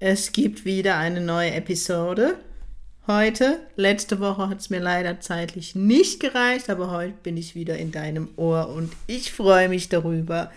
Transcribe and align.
es 0.00 0.32
gibt 0.32 0.64
wieder 0.64 0.96
eine 0.96 1.20
neue 1.20 1.52
Episode. 1.52 2.36
Heute, 3.06 3.60
letzte 3.76 4.18
Woche 4.18 4.48
hat 4.48 4.60
es 4.60 4.70
mir 4.70 4.80
leider 4.80 5.20
zeitlich 5.20 5.74
nicht 5.74 6.20
gereicht, 6.20 6.70
aber 6.70 6.90
heute 6.90 7.12
bin 7.22 7.36
ich 7.36 7.54
wieder 7.54 7.76
in 7.76 7.92
deinem 7.92 8.28
Ohr 8.36 8.70
und 8.70 8.90
ich 9.06 9.30
freue 9.30 9.68
mich 9.68 9.90
darüber. 9.90 10.50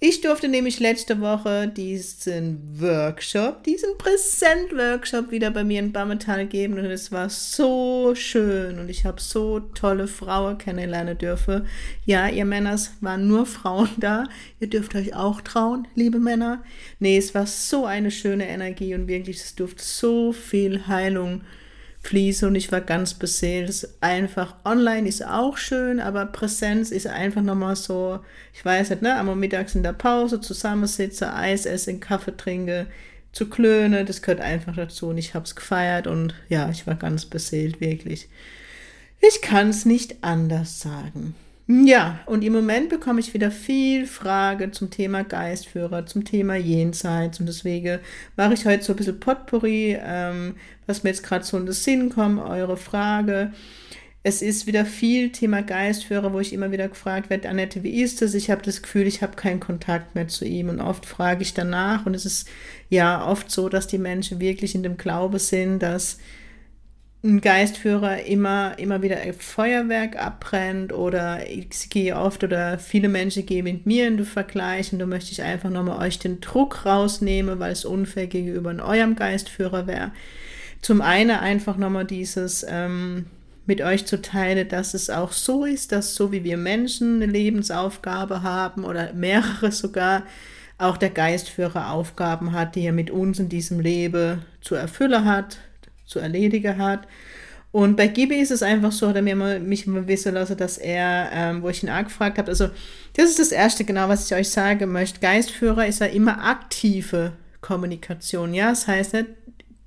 Ich 0.00 0.20
durfte 0.20 0.48
nämlich 0.48 0.80
letzte 0.80 1.20
Woche 1.20 1.68
diesen 1.68 2.80
Workshop, 2.80 3.62
diesen 3.62 3.96
Präsent-Workshop 3.96 5.30
wieder 5.30 5.50
bei 5.50 5.64
mir 5.64 5.78
in 5.78 5.92
Bammental 5.92 6.46
geben 6.46 6.74
und 6.74 6.84
es 6.84 7.10
war 7.10 7.30
so 7.30 8.14
schön 8.14 8.78
und 8.78 8.90
ich 8.90 9.06
habe 9.06 9.20
so 9.20 9.60
tolle 9.60 10.06
Frauen 10.08 10.58
kennenlernen 10.58 11.16
dürfen. 11.16 11.66
Ja, 12.04 12.28
ihr 12.28 12.44
Männers 12.44 12.90
waren 13.00 13.28
nur 13.28 13.46
Frauen 13.46 13.88
da. 13.96 14.24
Ihr 14.60 14.68
dürft 14.68 14.94
euch 14.94 15.14
auch 15.14 15.40
trauen, 15.40 15.86
liebe 15.94 16.18
Männer. 16.18 16.62
Nee, 16.98 17.16
es 17.16 17.34
war 17.34 17.46
so 17.46 17.86
eine 17.86 18.10
schöne 18.10 18.48
Energie 18.48 18.94
und 18.94 19.06
wirklich, 19.06 19.36
es 19.36 19.54
durfte 19.54 19.82
so 19.82 20.32
viel 20.32 20.86
Heilung 20.86 21.42
fließe 22.04 22.46
und 22.46 22.54
ich 22.54 22.70
war 22.70 22.80
ganz 22.80 23.14
beseelt. 23.14 23.88
Einfach 24.00 24.56
online 24.64 25.08
ist 25.08 25.24
auch 25.26 25.56
schön, 25.56 26.00
aber 26.00 26.26
Präsenz 26.26 26.90
ist 26.90 27.06
einfach 27.06 27.42
nochmal 27.42 27.76
so, 27.76 28.20
ich 28.52 28.64
weiß 28.64 28.90
nicht, 28.90 29.02
ne, 29.02 29.18
einmal 29.18 29.36
mittags 29.36 29.74
in 29.74 29.82
der 29.82 29.94
Pause 29.94 30.40
zusammensitze, 30.40 31.32
Eis 31.32 31.66
essen, 31.66 32.00
Kaffee 32.00 32.36
trinke, 32.36 32.86
zu 33.32 33.48
klöne, 33.48 34.04
das 34.04 34.22
gehört 34.22 34.40
einfach 34.40 34.76
dazu 34.76 35.08
und 35.08 35.18
ich 35.18 35.34
habe 35.34 35.44
es 35.44 35.56
gefeiert 35.56 36.06
und 36.06 36.34
ja, 36.48 36.70
ich 36.70 36.86
war 36.86 36.94
ganz 36.94 37.24
beseelt, 37.24 37.80
wirklich. 37.80 38.28
Ich 39.20 39.40
kann 39.40 39.70
es 39.70 39.86
nicht 39.86 40.22
anders 40.22 40.80
sagen. 40.80 41.34
Ja, 41.66 42.20
und 42.26 42.44
im 42.44 42.52
Moment 42.52 42.90
bekomme 42.90 43.20
ich 43.20 43.32
wieder 43.32 43.50
viel 43.50 44.06
Frage 44.06 44.70
zum 44.70 44.90
Thema 44.90 45.24
Geistführer, 45.24 46.04
zum 46.04 46.22
Thema 46.24 46.56
Jenseits 46.56 47.40
und 47.40 47.46
deswegen 47.46 48.00
mache 48.36 48.52
ich 48.52 48.66
heute 48.66 48.84
so 48.84 48.92
ein 48.92 48.96
bisschen 48.96 49.18
Potpourri, 49.18 49.96
ähm, 49.98 50.56
was 50.86 51.04
mir 51.04 51.10
jetzt 51.10 51.22
gerade 51.22 51.42
so 51.42 51.56
in 51.56 51.64
den 51.64 51.72
Sinn 51.72 52.10
kommt, 52.10 52.38
eure 52.38 52.76
Frage. 52.76 53.50
Es 54.22 54.42
ist 54.42 54.66
wieder 54.66 54.84
viel 54.84 55.32
Thema 55.32 55.62
Geistführer, 55.62 56.34
wo 56.34 56.40
ich 56.40 56.52
immer 56.52 56.70
wieder 56.70 56.88
gefragt 56.88 57.30
werde, 57.30 57.48
Annette, 57.48 57.82
wie 57.82 58.02
ist 58.02 58.20
das? 58.20 58.34
Ich 58.34 58.50
habe 58.50 58.60
das 58.62 58.82
Gefühl, 58.82 59.06
ich 59.06 59.22
habe 59.22 59.36
keinen 59.36 59.60
Kontakt 59.60 60.14
mehr 60.14 60.28
zu 60.28 60.44
ihm 60.44 60.68
und 60.68 60.82
oft 60.82 61.06
frage 61.06 61.42
ich 61.42 61.54
danach 61.54 62.04
und 62.04 62.14
es 62.14 62.26
ist 62.26 62.46
ja 62.90 63.26
oft 63.26 63.50
so, 63.50 63.70
dass 63.70 63.86
die 63.86 63.98
Menschen 63.98 64.38
wirklich 64.38 64.74
in 64.74 64.82
dem 64.82 64.98
Glaube 64.98 65.38
sind, 65.38 65.78
dass 65.78 66.18
ein 67.24 67.40
Geistführer 67.40 68.24
immer, 68.24 68.78
immer 68.78 69.00
wieder 69.00 69.16
ein 69.16 69.32
Feuerwerk 69.32 70.22
abbrennt 70.22 70.92
oder 70.92 71.48
ich 71.48 71.88
gehe 71.88 72.16
oft 72.16 72.44
oder 72.44 72.78
viele 72.78 73.08
Menschen 73.08 73.46
gehen 73.46 73.64
mit 73.64 73.86
mir 73.86 74.06
in 74.06 74.18
den 74.18 74.26
Vergleich 74.26 74.92
und 74.92 74.98
da 74.98 75.06
möchte 75.06 75.32
ich 75.32 75.42
einfach 75.42 75.70
nochmal 75.70 76.06
euch 76.06 76.18
den 76.18 76.42
Druck 76.42 76.84
rausnehmen, 76.84 77.58
weil 77.58 77.72
es 77.72 77.86
unfair 77.86 78.26
gegenüber 78.26 78.74
eurem 78.84 79.16
Geistführer 79.16 79.86
wäre. 79.86 80.12
Zum 80.82 81.00
einen 81.00 81.30
einfach 81.30 81.78
nochmal 81.78 82.04
dieses 82.04 82.64
ähm, 82.68 83.24
mit 83.64 83.80
euch 83.80 84.04
zu 84.04 84.20
teilen, 84.20 84.68
dass 84.68 84.92
es 84.92 85.08
auch 85.08 85.32
so 85.32 85.64
ist, 85.64 85.92
dass 85.92 86.14
so 86.14 86.30
wie 86.30 86.44
wir 86.44 86.58
Menschen 86.58 87.22
eine 87.22 87.32
Lebensaufgabe 87.32 88.42
haben 88.42 88.84
oder 88.84 89.14
mehrere 89.14 89.72
sogar, 89.72 90.24
auch 90.76 90.98
der 90.98 91.10
Geistführer 91.10 91.92
Aufgaben 91.92 92.52
hat, 92.52 92.74
die 92.74 92.84
er 92.84 92.92
mit 92.92 93.10
uns 93.10 93.38
in 93.38 93.48
diesem 93.48 93.80
Leben 93.80 94.42
zu 94.60 94.74
erfüllen 94.74 95.24
hat, 95.24 95.58
zu 96.04 96.18
erledigen 96.18 96.78
hat. 96.78 97.06
Und 97.72 97.96
bei 97.96 98.06
Gibi 98.06 98.36
ist 98.36 98.52
es 98.52 98.62
einfach 98.62 98.92
so, 98.92 99.08
hat 99.08 99.16
er 99.16 99.22
mir 99.22 99.34
mal, 99.34 99.58
mich 99.58 99.86
mal 99.88 100.06
wissen 100.06 100.34
lassen, 100.34 100.56
dass 100.56 100.78
er, 100.78 101.30
ähm, 101.32 101.62
wo 101.62 101.70
ich 101.70 101.82
ihn 101.82 101.90
auch 101.90 102.04
gefragt 102.04 102.38
habe, 102.38 102.48
also 102.48 102.68
das 103.14 103.30
ist 103.30 103.40
das 103.40 103.50
Erste 103.50 103.84
genau, 103.84 104.08
was 104.08 104.30
ich 104.30 104.36
euch 104.36 104.48
sagen 104.50 104.92
möchte. 104.92 105.18
Geistführer 105.18 105.86
ist 105.86 106.00
ja 106.00 106.06
immer 106.06 106.44
aktive 106.44 107.32
Kommunikation, 107.60 108.54
ja, 108.54 108.70
das 108.70 108.86
heißt 108.86 109.14
nicht, 109.14 109.26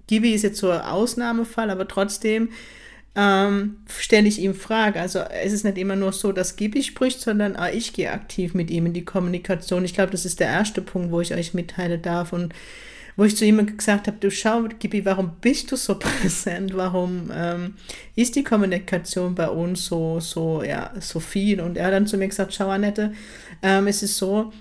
Gibi 0.07 0.33
ist 0.33 0.43
jetzt 0.43 0.59
so 0.59 0.69
ein 0.69 0.81
Ausnahmefall, 0.81 1.69
aber 1.69 1.87
trotzdem 1.87 2.49
ähm, 3.15 3.77
stelle 3.87 4.27
ich 4.27 4.39
ihm 4.39 4.53
Frage. 4.53 4.99
Also 4.99 5.19
es 5.19 5.51
ist 5.51 5.65
nicht 5.65 5.77
immer 5.77 5.95
nur 5.95 6.13
so, 6.13 6.31
dass 6.31 6.55
Gibi 6.55 6.83
spricht, 6.83 7.19
sondern 7.19 7.55
auch 7.55 7.71
ich 7.71 7.93
gehe 7.93 8.11
aktiv 8.11 8.53
mit 8.53 8.69
ihm 8.69 8.85
in 8.85 8.93
die 8.93 9.05
Kommunikation. 9.05 9.83
Ich 9.83 9.93
glaube, 9.93 10.11
das 10.11 10.25
ist 10.25 10.39
der 10.39 10.47
erste 10.47 10.81
Punkt, 10.81 11.11
wo 11.11 11.19
ich 11.19 11.33
euch 11.33 11.53
mitteilen 11.53 12.01
darf 12.01 12.31
und 12.31 12.53
wo 13.17 13.23
ich 13.23 13.35
zu 13.35 13.45
ihm 13.45 13.75
gesagt 13.75 14.07
habe, 14.07 14.17
du 14.19 14.29
schau, 14.29 14.63
Gibi, 14.79 15.03
warum 15.03 15.31
bist 15.41 15.71
du 15.71 15.75
so 15.75 15.95
präsent? 15.99 16.77
Warum 16.77 17.31
ähm, 17.33 17.73
ist 18.15 18.35
die 18.35 18.43
Kommunikation 18.43 19.35
bei 19.35 19.49
uns 19.49 19.85
so, 19.85 20.19
so, 20.19 20.63
ja, 20.63 20.91
so 20.99 21.19
viel? 21.19 21.59
Und 21.59 21.77
er 21.77 21.87
hat 21.87 21.93
dann 21.93 22.07
zu 22.07 22.17
mir 22.17 22.27
gesagt, 22.27 22.53
schau, 22.53 22.69
Annette, 22.69 23.13
ähm, 23.63 23.87
es 23.87 24.03
ist 24.03 24.17
so, 24.17 24.53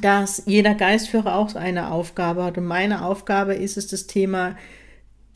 dass 0.00 0.42
jeder 0.46 0.74
Geistführer 0.74 1.34
auch 1.34 1.54
eine 1.54 1.90
Aufgabe 1.90 2.44
hat. 2.44 2.58
Und 2.58 2.66
meine 2.66 3.04
Aufgabe 3.04 3.54
ist 3.54 3.76
es, 3.76 3.88
das 3.88 4.06
Thema 4.06 4.54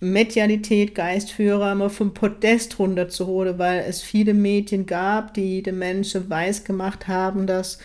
Medialität, 0.00 0.94
Geistführer 0.94 1.75
mal 1.75 1.88
vom 1.88 2.12
Podest 2.12 2.78
runterzuholen, 2.78 3.59
weil 3.59 3.84
es 3.88 4.03
viele 4.03 4.34
Medien 4.34 4.84
gab, 4.84 5.32
die 5.32 5.62
den 5.62 5.78
Menschen 5.78 6.28
weiß 6.28 6.65
gemacht 6.65 7.09
haben, 7.09 7.47
dass 7.47 7.78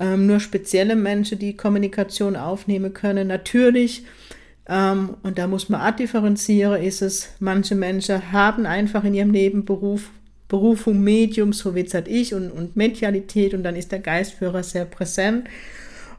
ähm, 0.00 0.26
nur 0.26 0.40
spezielle 0.40 0.96
Menschen 0.96 1.38
die 1.38 1.56
Kommunikation 1.56 2.34
aufnehmen 2.34 2.94
können. 2.94 3.28
Natürlich, 3.28 4.04
ähm, 4.66 5.16
und 5.22 5.38
da 5.38 5.46
muss 5.46 5.68
man 5.68 5.94
differenzieren, 5.94 6.82
ist 6.82 7.02
es, 7.02 7.34
manche 7.38 7.74
Menschen 7.74 8.32
haben 8.32 8.66
einfach 8.66 9.04
in 9.04 9.14
ihrem 9.14 9.30
Leben 9.30 9.64
Beruf, 9.64 10.10
Berufung, 10.48 11.00
Medium, 11.04 11.52
so 11.52 11.74
wie 11.74 11.82
es 11.82 11.94
halt 11.94 12.08
ich, 12.08 12.34
und, 12.34 12.50
und 12.50 12.74
Medialität, 12.74 13.54
und 13.54 13.62
dann 13.62 13.76
ist 13.76 13.92
der 13.92 14.00
Geistführer 14.00 14.62
sehr 14.62 14.86
präsent. 14.86 15.48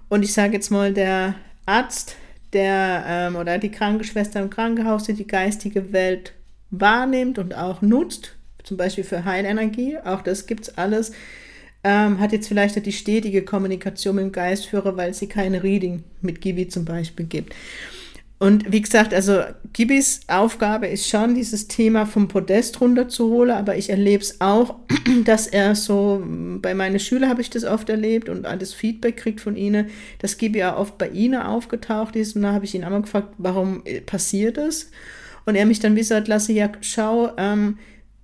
Und 0.07 0.23
ich 0.23 0.31
sage 0.31 0.53
jetzt 0.53 0.69
mal, 0.69 0.93
der 0.93 1.35
Arzt, 1.65 2.15
der 2.53 3.03
ähm, 3.07 3.35
oder 3.35 3.57
die 3.57 3.71
Krankenschwester 3.71 4.41
im 4.41 4.49
Krankenhaus, 4.49 5.03
die 5.03 5.13
die 5.13 5.27
geistige 5.27 5.91
Welt 5.91 6.33
wahrnimmt 6.69 7.39
und 7.39 7.55
auch 7.55 7.81
nutzt, 7.81 8.35
zum 8.63 8.77
Beispiel 8.77 9.03
für 9.03 9.25
Heilenergie, 9.25 9.97
auch 10.03 10.21
das 10.21 10.45
gibt 10.45 10.67
es 10.67 10.77
alles, 10.77 11.13
ähm, 11.83 12.19
hat 12.19 12.31
jetzt 12.31 12.47
vielleicht 12.47 12.85
die 12.85 12.91
stetige 12.91 13.43
Kommunikation 13.43 14.15
mit 14.15 14.25
dem 14.25 14.31
Geistführer, 14.31 14.97
weil 14.97 15.13
sie 15.13 15.27
keine 15.27 15.63
Reading 15.63 16.03
mit 16.21 16.41
Gibi 16.41 16.67
zum 16.67 16.85
Beispiel 16.85 17.25
gibt. 17.25 17.53
Und 18.41 18.71
wie 18.71 18.81
gesagt, 18.81 19.13
also 19.13 19.43
Gibis 19.71 20.21
Aufgabe 20.27 20.87
ist 20.87 21.07
schon, 21.07 21.35
dieses 21.35 21.67
Thema 21.67 22.07
vom 22.07 22.27
Podest 22.27 22.81
runterzuholen, 22.81 23.55
aber 23.55 23.77
ich 23.77 23.91
erlebe 23.91 24.23
es 24.23 24.41
auch, 24.41 24.77
dass 25.25 25.45
er 25.45 25.75
so, 25.75 26.23
bei 26.59 26.73
meinen 26.73 26.99
Schülern 26.99 27.29
habe 27.29 27.41
ich 27.41 27.51
das 27.51 27.65
oft 27.65 27.87
erlebt 27.87 28.29
und 28.29 28.47
alles 28.47 28.73
Feedback 28.73 29.17
kriegt 29.17 29.41
von 29.41 29.55
ihnen, 29.55 29.91
dass 30.17 30.39
Gibi 30.39 30.57
ja 30.57 30.75
oft 30.75 30.97
bei 30.97 31.09
ihnen 31.09 31.39
aufgetaucht 31.39 32.15
ist 32.15 32.35
und 32.35 32.41
da 32.41 32.51
habe 32.51 32.65
ich 32.65 32.73
ihn 32.73 32.83
einmal 32.83 33.03
gefragt, 33.03 33.31
warum 33.37 33.83
äh, 33.85 34.01
passiert 34.01 34.57
das? 34.57 34.89
Und 35.45 35.53
er 35.53 35.67
mich 35.67 35.79
dann 35.79 35.95
wie 35.95 35.99
gesagt, 35.99 36.27
lasse, 36.27 36.51
ja, 36.51 36.71
schau, 36.81 37.33
ähm, 37.37 37.77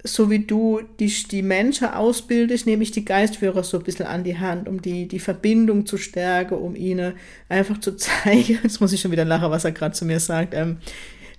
so 0.08 0.30
wie 0.30 0.40
du 0.40 0.82
die, 1.00 1.14
die 1.30 1.42
Menschen 1.42 1.88
ausbildest, 1.88 2.66
nehme 2.66 2.84
ich 2.84 2.92
die 2.92 3.06
Geistführer 3.06 3.64
so 3.64 3.78
ein 3.78 3.84
bisschen 3.84 4.06
an 4.06 4.24
die 4.24 4.38
Hand, 4.38 4.68
um 4.68 4.82
die, 4.82 5.08
die 5.08 5.20
Verbindung 5.20 5.86
zu 5.86 5.98
stärken, 5.98 6.56
um 6.56 6.76
ihnen 6.76 7.14
einfach 7.50 7.80
zu 7.80 7.92
zeigen, 7.96 8.60
jetzt 8.64 8.82
muss 8.82 8.94
ich 8.94 9.02
schon 9.02 9.12
wieder 9.12 9.26
lachen, 9.26 9.52
was 9.52 9.66
er 9.66 9.72
gerade 9.72 9.94
zu 9.94 10.06
mir 10.06 10.20
sagt, 10.20 10.54
ähm, 10.54 10.78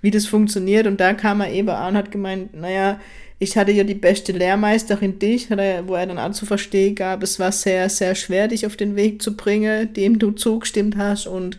wie 0.02 0.10
das 0.10 0.26
funktioniert. 0.26 0.86
Und 0.86 1.00
da 1.00 1.14
kam 1.14 1.40
er 1.40 1.50
eben 1.50 1.68
an 1.68 1.94
und 1.94 1.96
hat 1.96 2.10
gemeint, 2.10 2.54
naja, 2.54 3.00
ich 3.40 3.56
hatte 3.56 3.72
ja 3.72 3.84
die 3.84 3.94
beste 3.94 4.32
Lehrmeisterin 4.32 5.18
dich, 5.18 5.48
wo 5.50 5.94
er 5.94 6.06
dann 6.06 6.18
auch 6.18 6.32
zu 6.32 6.44
verstehen 6.44 6.94
gab, 6.94 7.22
es 7.22 7.38
war 7.38 7.52
sehr, 7.52 7.88
sehr 7.88 8.14
schwer, 8.14 8.48
dich 8.48 8.66
auf 8.66 8.76
den 8.76 8.96
Weg 8.96 9.22
zu 9.22 9.36
bringen, 9.36 9.92
dem 9.92 10.18
du 10.18 10.32
zugestimmt 10.32 10.96
hast 10.96 11.26
und 11.26 11.58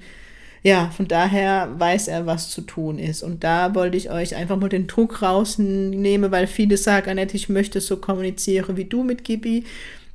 ja, 0.62 0.90
von 0.96 1.08
daher 1.08 1.70
weiß 1.78 2.10
er, 2.10 2.26
was 2.26 2.50
zu 2.50 2.62
tun 2.62 3.00
ist. 3.00 3.24
Und 3.24 3.44
da 3.44 3.76
wollte 3.76 3.98
ich 3.98 4.12
euch 4.12 4.36
einfach 4.36 4.58
mal 4.58 4.70
den 4.70 4.88
Druck 4.88 5.22
rausnehmen, 5.22 6.32
weil 6.32 6.48
viele 6.48 6.78
sagen, 6.78 7.10
Annette, 7.10 7.38
ich 7.38 7.50
möchte 7.50 7.80
so 7.80 7.98
kommunizieren 7.98 8.76
wie 8.76 8.86
du 8.86 9.04
mit 9.04 9.24
Gibi. 9.24 9.64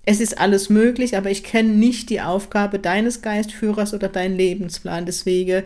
Es 0.05 0.20
ist 0.20 0.38
alles 0.38 0.69
möglich, 0.69 1.17
aber 1.17 1.31
ich 1.31 1.44
kenne 1.44 1.70
nicht 1.70 2.11
die 2.11 2.20
Aufgabe 2.20 2.79
deines 2.79 3.23
Geistführers 3.23 3.94
oder 3.94 4.08
deinen 4.08 4.37
Lebensplan. 4.37 5.06
Deswegen, 5.06 5.62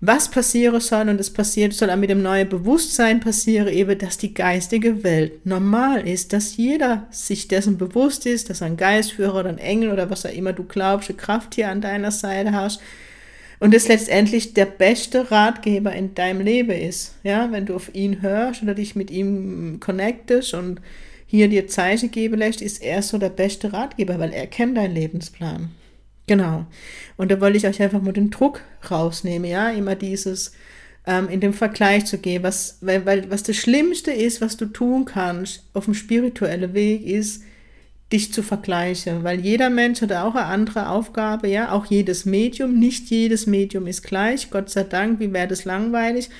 was 0.00 0.28
passieren 0.28 0.80
soll, 0.80 1.08
und 1.08 1.20
es 1.20 1.32
passiert, 1.32 1.72
soll 1.72 1.90
auch 1.90 1.96
mit 1.96 2.10
dem 2.10 2.22
neuen 2.22 2.48
Bewusstsein 2.48 3.20
passieren, 3.20 3.68
eben, 3.68 3.96
dass 3.96 4.18
die 4.18 4.34
geistige 4.34 5.04
Welt 5.04 5.46
normal 5.46 6.08
ist, 6.08 6.32
dass 6.32 6.56
jeder 6.56 7.06
sich 7.12 7.46
dessen 7.46 7.78
bewusst 7.78 8.26
ist, 8.26 8.50
dass 8.50 8.62
ein 8.62 8.76
Geistführer 8.76 9.40
oder 9.40 9.50
ein 9.50 9.58
Engel 9.58 9.92
oder 9.92 10.10
was 10.10 10.26
auch 10.26 10.32
immer 10.32 10.52
du 10.52 10.64
glaubst, 10.64 11.08
eine 11.08 11.18
Kraft 11.18 11.54
hier 11.54 11.68
an 11.68 11.80
deiner 11.80 12.10
Seite 12.10 12.50
hast, 12.50 12.80
und 13.60 13.74
es 13.74 13.88
letztendlich 13.88 14.54
der 14.54 14.66
beste 14.66 15.30
Ratgeber 15.30 15.92
in 15.92 16.14
deinem 16.14 16.40
Leben 16.40 16.70
ist. 16.70 17.16
Ja, 17.22 17.50
wenn 17.50 17.66
du 17.66 17.74
auf 17.74 17.94
ihn 17.94 18.22
hörst 18.22 18.62
oder 18.62 18.74
dich 18.74 18.94
mit 18.94 19.10
ihm 19.10 19.78
connectest 19.80 20.54
und 20.54 20.80
hier 21.26 21.48
dir 21.48 21.68
Zeichen 21.68 22.10
geben 22.10 22.38
lässt, 22.38 22.62
ist 22.62 22.82
er 22.82 23.02
so 23.02 23.18
der 23.18 23.30
beste 23.30 23.72
Ratgeber, 23.72 24.18
weil 24.18 24.32
er 24.32 24.46
kennt 24.46 24.76
deinen 24.76 24.94
Lebensplan. 24.94 25.70
Genau. 26.26 26.66
Und 27.16 27.30
da 27.30 27.40
wollte 27.40 27.56
ich 27.56 27.66
euch 27.66 27.82
einfach 27.82 28.02
mal 28.02 28.12
den 28.12 28.30
Druck 28.30 28.62
rausnehmen, 28.90 29.50
ja, 29.50 29.70
immer 29.70 29.94
dieses 29.94 30.52
ähm, 31.06 31.28
in 31.28 31.40
dem 31.40 31.54
Vergleich 31.54 32.04
zu 32.04 32.18
gehen, 32.18 32.42
was, 32.42 32.78
weil, 32.80 33.04
weil, 33.06 33.30
was 33.30 33.42
das 33.42 33.56
Schlimmste 33.56 34.12
ist, 34.12 34.40
was 34.40 34.56
du 34.56 34.66
tun 34.66 35.06
kannst 35.06 35.64
auf 35.72 35.86
dem 35.86 35.94
spirituellen 35.94 36.74
Weg, 36.74 37.04
ist, 37.04 37.42
dich 38.12 38.32
zu 38.32 38.42
vergleichen, 38.42 39.22
weil 39.22 39.40
jeder 39.40 39.68
Mensch 39.68 40.00
hat 40.00 40.12
auch 40.12 40.34
eine 40.34 40.46
andere 40.46 40.88
Aufgabe, 40.88 41.48
ja, 41.48 41.72
auch 41.72 41.86
jedes 41.86 42.24
Medium, 42.24 42.78
nicht 42.78 43.10
jedes 43.10 43.46
Medium 43.46 43.86
ist 43.86 44.02
gleich, 44.02 44.50
Gott 44.50 44.70
sei 44.70 44.84
Dank, 44.84 45.20
wie 45.20 45.32
wäre 45.32 45.48
das 45.48 45.64
langweilig. 45.64 46.30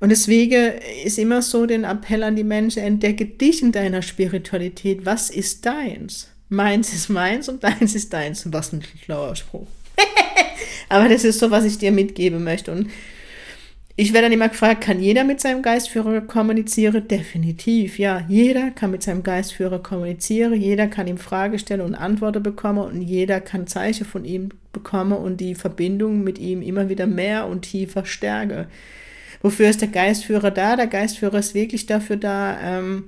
Und 0.00 0.08
deswegen 0.08 0.72
ist 1.04 1.18
immer 1.18 1.42
so 1.42 1.66
den 1.66 1.84
Appell 1.84 2.22
an 2.22 2.34
die 2.34 2.44
Menschen, 2.44 2.82
entdecke 2.82 3.26
dich 3.26 3.62
in 3.62 3.72
deiner 3.72 4.02
Spiritualität, 4.02 5.06
was 5.06 5.30
ist 5.30 5.64
deins? 5.64 6.28
Meins 6.48 6.92
ist 6.92 7.08
meins 7.08 7.48
und 7.48 7.64
deins 7.64 7.94
ist 7.94 8.12
deins. 8.12 8.52
Was 8.52 8.72
ein 8.72 8.82
schlauer 9.04 9.36
Spruch. 9.36 9.66
Aber 10.90 11.08
das 11.08 11.24
ist 11.24 11.38
so, 11.38 11.50
was 11.50 11.64
ich 11.64 11.78
dir 11.78 11.92
mitgeben 11.92 12.44
möchte. 12.44 12.72
Und 12.72 12.90
ich 13.94 14.12
werde 14.12 14.26
dann 14.26 14.32
immer 14.32 14.48
gefragt, 14.48 14.82
kann 14.82 15.00
jeder 15.00 15.22
mit 15.24 15.40
seinem 15.40 15.62
Geistführer 15.62 16.22
kommunizieren? 16.22 17.06
Definitiv, 17.06 17.98
ja. 17.98 18.24
Jeder 18.28 18.70
kann 18.70 18.90
mit 18.90 19.02
seinem 19.02 19.22
Geistführer 19.22 19.80
kommunizieren, 19.80 20.54
jeder 20.54 20.86
kann 20.86 21.06
ihm 21.06 21.18
Fragen 21.18 21.58
stellen 21.58 21.82
und 21.82 21.94
Antworten 21.94 22.42
bekommen 22.42 22.78
und 22.78 23.02
jeder 23.02 23.40
kann 23.40 23.66
Zeichen 23.66 24.06
von 24.06 24.24
ihm 24.24 24.48
bekommen 24.72 25.12
und 25.12 25.40
die 25.40 25.54
Verbindung 25.54 26.24
mit 26.24 26.38
ihm 26.38 26.62
immer 26.62 26.88
wieder 26.88 27.06
mehr 27.06 27.46
und 27.46 27.62
tiefer 27.62 28.06
stärken. 28.06 28.66
Wofür 29.42 29.68
ist 29.68 29.82
der 29.82 29.88
Geistführer 29.88 30.50
da? 30.50 30.76
Der 30.76 30.86
Geistführer 30.86 31.38
ist 31.38 31.54
wirklich 31.54 31.86
dafür 31.86 32.16
da, 32.16 32.58
ähm, 32.62 33.04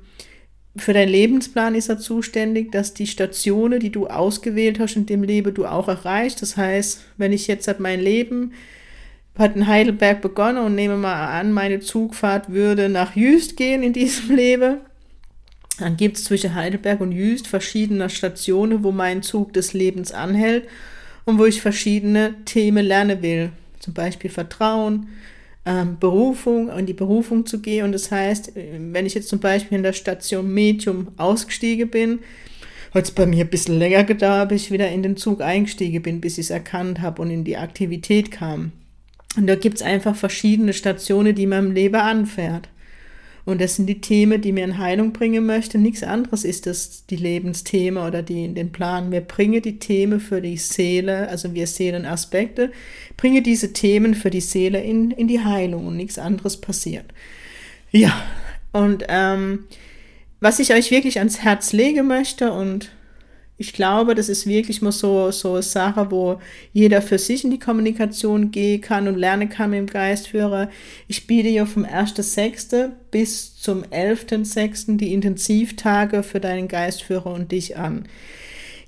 für 0.77 0.93
deinen 0.93 1.09
Lebensplan 1.09 1.77
ist 1.77 1.89
er 1.89 1.99
zuständig, 1.99 2.73
dass 2.73 2.95
die 2.95 3.07
Stationen, 3.07 3.79
die 3.79 3.93
du 3.93 4.09
ausgewählt 4.09 4.81
hast 4.81 4.97
in 4.97 5.07
dem 5.07 5.23
Leben, 5.23 5.55
du 5.55 5.67
auch 5.67 5.87
erreichst. 5.87 6.43
Das 6.43 6.57
heißt, 6.57 7.05
wenn 7.17 7.33
ich 7.33 7.47
jetzt 7.47 7.73
mein 7.79 8.01
Leben 8.01 8.53
hat 9.37 9.57
in 9.57 9.67
Heidelberg 9.67 10.21
begonnen 10.21 10.65
und 10.65 10.75
nehme 10.75 10.97
mal 10.97 11.27
an, 11.39 11.53
meine 11.53 11.81
Zugfahrt 11.81 12.51
würde 12.51 12.89
nach 12.89 13.17
Jüst 13.17 13.57
gehen 13.57 13.83
in 13.83 13.93
diesem 13.93 14.35
Leben. 14.37 14.79
Dann 15.79 15.97
gibt 15.97 16.19
es 16.19 16.25
zwischen 16.25 16.55
Heidelberg 16.55 17.01
und 17.01 17.11
Jüst 17.11 17.49
verschiedene 17.49 18.09
Stationen, 18.09 18.85
wo 18.85 18.93
mein 18.93 19.23
Zug 19.23 19.53
des 19.53 19.73
Lebens 19.73 20.13
anhält 20.13 20.69
und 21.25 21.39
wo 21.39 21.47
ich 21.47 21.61
verschiedene 21.61 22.35
Themen 22.45 22.87
lernen 22.87 23.23
will. 23.23 23.51
Zum 23.81 23.93
Beispiel 23.93 24.31
Vertrauen, 24.31 25.09
ähm, 25.67 25.99
Berufung, 25.99 26.69
in 26.69 26.87
die 26.87 26.93
Berufung 26.93 27.45
zu 27.45 27.61
gehen. 27.61 27.87
Und 27.87 27.93
das 27.93 28.13
heißt, 28.13 28.53
wenn 28.55 29.05
ich 29.05 29.15
jetzt 29.15 29.29
zum 29.29 29.41
Beispiel 29.41 29.77
in 29.77 29.83
der 29.83 29.95
Station 29.95 30.53
Medium 30.53 31.09
ausgestiegen 31.17 31.91
bin, 31.91 32.21
hat 32.95 33.05
es 33.05 33.11
bei 33.11 33.27
mir 33.27 33.45
ein 33.45 33.51
bisschen 33.51 33.79
länger 33.79 34.05
gedauert, 34.05 34.51
bis 34.51 34.63
ich 34.63 34.71
wieder 34.71 34.89
in 34.91 35.03
den 35.03 35.17
Zug 35.17 35.41
eingestiegen 35.41 36.03
bin, 36.03 36.21
bis 36.21 36.39
ich 36.39 36.47
es 36.47 36.51
erkannt 36.51 37.01
habe 37.01 37.21
und 37.21 37.31
in 37.31 37.43
die 37.43 37.57
Aktivität 37.57 38.31
kam. 38.31 38.71
Und 39.37 39.47
da 39.47 39.57
gibt's 39.57 39.83
einfach 39.83 40.15
verschiedene 40.15 40.73
Stationen, 40.73 41.35
die 41.35 41.47
man 41.47 41.67
im 41.67 41.73
Leben 41.73 41.97
anfährt. 41.97 42.69
Und 43.45 43.61
das 43.61 43.77
sind 43.77 43.87
die 43.87 44.01
Themen, 44.01 44.41
die 44.41 44.53
mir 44.53 44.65
in 44.65 44.79
Heilung 44.79 45.13
bringen 45.13 45.45
möchte. 45.45 45.77
Nichts 45.77 46.03
anderes 46.03 46.45
ist 46.45 46.67
das 46.67 47.05
die 47.07 47.17
Lebensthemen 47.17 48.03
oder 48.03 48.23
die, 48.23 48.55
den 48.55 48.73
Plan. 48.73 49.13
Wir 49.13 49.21
bringen 49.21 49.61
die 49.61 49.79
Themen 49.79 50.19
für 50.19 50.41
die 50.41 50.57
Seele, 50.57 51.29
also 51.29 51.53
wir 51.53 51.67
Seelenaspekte, 51.67 52.73
bringe 53.19 53.43
diese 53.43 53.75
Themen 53.75 54.15
für 54.15 54.31
die 54.31 54.41
Seele 54.41 54.83
in, 54.83 55.11
in 55.11 55.29
die 55.29 55.41
Heilung 55.41 55.87
und 55.89 55.97
nichts 55.97 56.19
anderes 56.19 56.59
passiert. 56.59 57.05
Ja, 57.91 58.15
und 58.73 59.05
ähm, 59.09 59.65
was 60.41 60.59
ich 60.59 60.73
euch 60.73 60.91
wirklich 60.91 61.19
ans 61.19 61.41
Herz 61.41 61.73
legen 61.73 62.07
möchte 62.07 62.51
und 62.51 62.93
ich 63.57 63.73
glaube, 63.73 64.17
das 64.17 64.29
ist 64.29 64.47
wirklich 64.47 64.83
mal 64.83 64.91
so, 64.91 65.31
so 65.31 65.53
eine 65.53 65.63
Sache, 65.63 66.11
wo 66.11 66.41
jeder 66.73 67.01
für 67.01 67.19
sich 67.19 67.45
in 67.45 67.53
die 67.53 67.61
Kommunikation 67.61 68.51
gehen 68.51 68.81
kann 68.81 69.07
und 69.07 69.17
lernen 69.17 69.49
kann 69.49 69.71
mit 69.71 69.79
dem 69.79 69.87
Geistführer. 69.87 70.71
Ich 71.07 71.29
biete 71.29 71.49
ja 71.49 71.65
vom 71.65 71.85
1.6. 71.85 72.91
bis 73.13 73.57
zum 73.57 73.85
11.6. 73.85 74.97
die 74.97 75.15
Intensivtage 75.15 76.25
für 76.25 76.41
deinen 76.41 76.67
Geistführer 76.67 77.33
und 77.33 77.53
dich 77.53 77.77
an. 77.77 78.09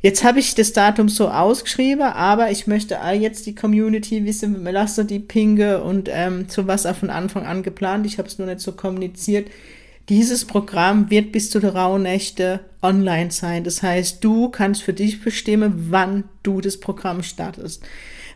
Jetzt 0.02 0.24
habe 0.24 0.40
ich 0.40 0.54
das 0.54 0.72
Datum 0.72 1.08
so 1.08 1.28
ausgeschrieben, 1.28 2.02
aber 2.02 2.50
ich 2.50 2.66
möchte 2.66 3.00
all 3.00 3.16
jetzt 3.16 3.46
die 3.46 3.54
Community 3.54 4.24
wissen, 4.24 4.64
lasse 4.64 5.04
die 5.04 5.20
Pinge 5.20 5.82
und 5.82 6.08
ähm, 6.12 6.46
sowas 6.48 6.86
auch 6.86 6.96
von 6.96 7.10
Anfang 7.10 7.46
an 7.46 7.62
geplant. 7.62 8.04
Ich 8.04 8.18
habe 8.18 8.28
es 8.28 8.38
nur 8.38 8.46
nicht 8.48 8.60
so 8.60 8.72
kommuniziert. 8.72 9.48
Dieses 10.08 10.44
Programm 10.44 11.10
wird 11.10 11.32
bis 11.32 11.50
zu 11.50 11.58
der 11.58 11.74
Rauhnächte 11.74 12.60
online 12.86 13.30
sein. 13.30 13.64
Das 13.64 13.82
heißt, 13.82 14.22
du 14.22 14.48
kannst 14.48 14.82
für 14.82 14.92
dich 14.92 15.20
bestimmen, 15.20 15.88
wann 15.90 16.24
du 16.42 16.60
das 16.60 16.78
Programm 16.78 17.22
startest. 17.22 17.82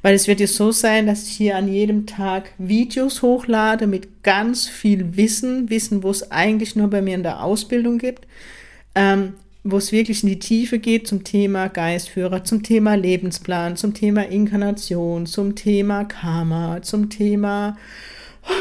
Weil 0.03 0.15
es 0.15 0.27
wird 0.27 0.41
ja 0.41 0.47
so 0.47 0.73
sein, 0.73 1.07
dass 1.07 1.27
ich 1.27 1.33
hier 1.33 1.57
an 1.57 1.69
jedem 1.69 2.07
Tag 2.07 2.53
Videos 2.59 3.23
hochlade 3.23 3.87
mit 3.87 4.23
ganz 4.23 4.67
viel 4.67 5.17
Wissen, 5.17 5.69
Wissen, 5.69 6.03
wo 6.03 6.11
es 6.11 6.31
eigentlich 6.31 6.75
nur 6.75 6.89
bei 6.89 7.03
mir 7.03 7.15
in 7.15 7.23
der 7.23 7.43
Ausbildung 7.45 7.99
gibt, 7.99 8.27
ähm, 8.95 9.35
wo 9.63 9.77
es 9.77 9.93
wirklich 9.93 10.23
in 10.23 10.31
die 10.31 10.39
Tiefe 10.39 10.79
geht 10.79 11.07
zum 11.07 11.23
Thema 11.23 11.69
Geistführer, 11.69 12.45
zum 12.45 12.63
Thema 12.63 12.95
Lebensplan, 12.95 13.77
zum 13.77 13.93
Thema 13.93 14.23
Inkarnation, 14.23 15.27
zum 15.27 15.55
Thema 15.55 16.05
Karma, 16.05 16.81
zum 16.81 17.11
Thema 17.11 17.77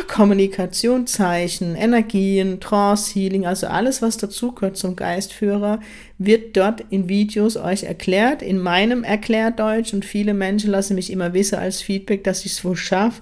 Kommunikationszeichen, 0.08 1.76
Energien, 1.76 2.60
Trance, 2.60 3.14
Healing, 3.14 3.46
also 3.46 3.68
alles, 3.68 4.02
was 4.02 4.18
dazugehört 4.18 4.78
zum 4.78 4.96
Geistführer, 4.96 5.80
wird 6.18 6.58
dort 6.58 6.84
in 6.90 7.08
Videos 7.08 7.58
euch 7.58 7.84
erklärt, 7.84 8.42
in 8.42 8.60
meinem 8.60 9.04
Erklärdeutsch 9.04 9.94
und 9.94 10.06
viele 10.06 10.34
Menschen 10.34 10.72
lassen 10.72 10.96
mich 10.96 11.12
immer 11.12 11.34
wissen 11.34 11.60
als 11.60 11.82
Feedback, 11.82 12.24
dass 12.24 12.46
ich 12.46 12.54
es 12.54 12.66
wohl 12.66 12.76
schaffe, 12.76 13.22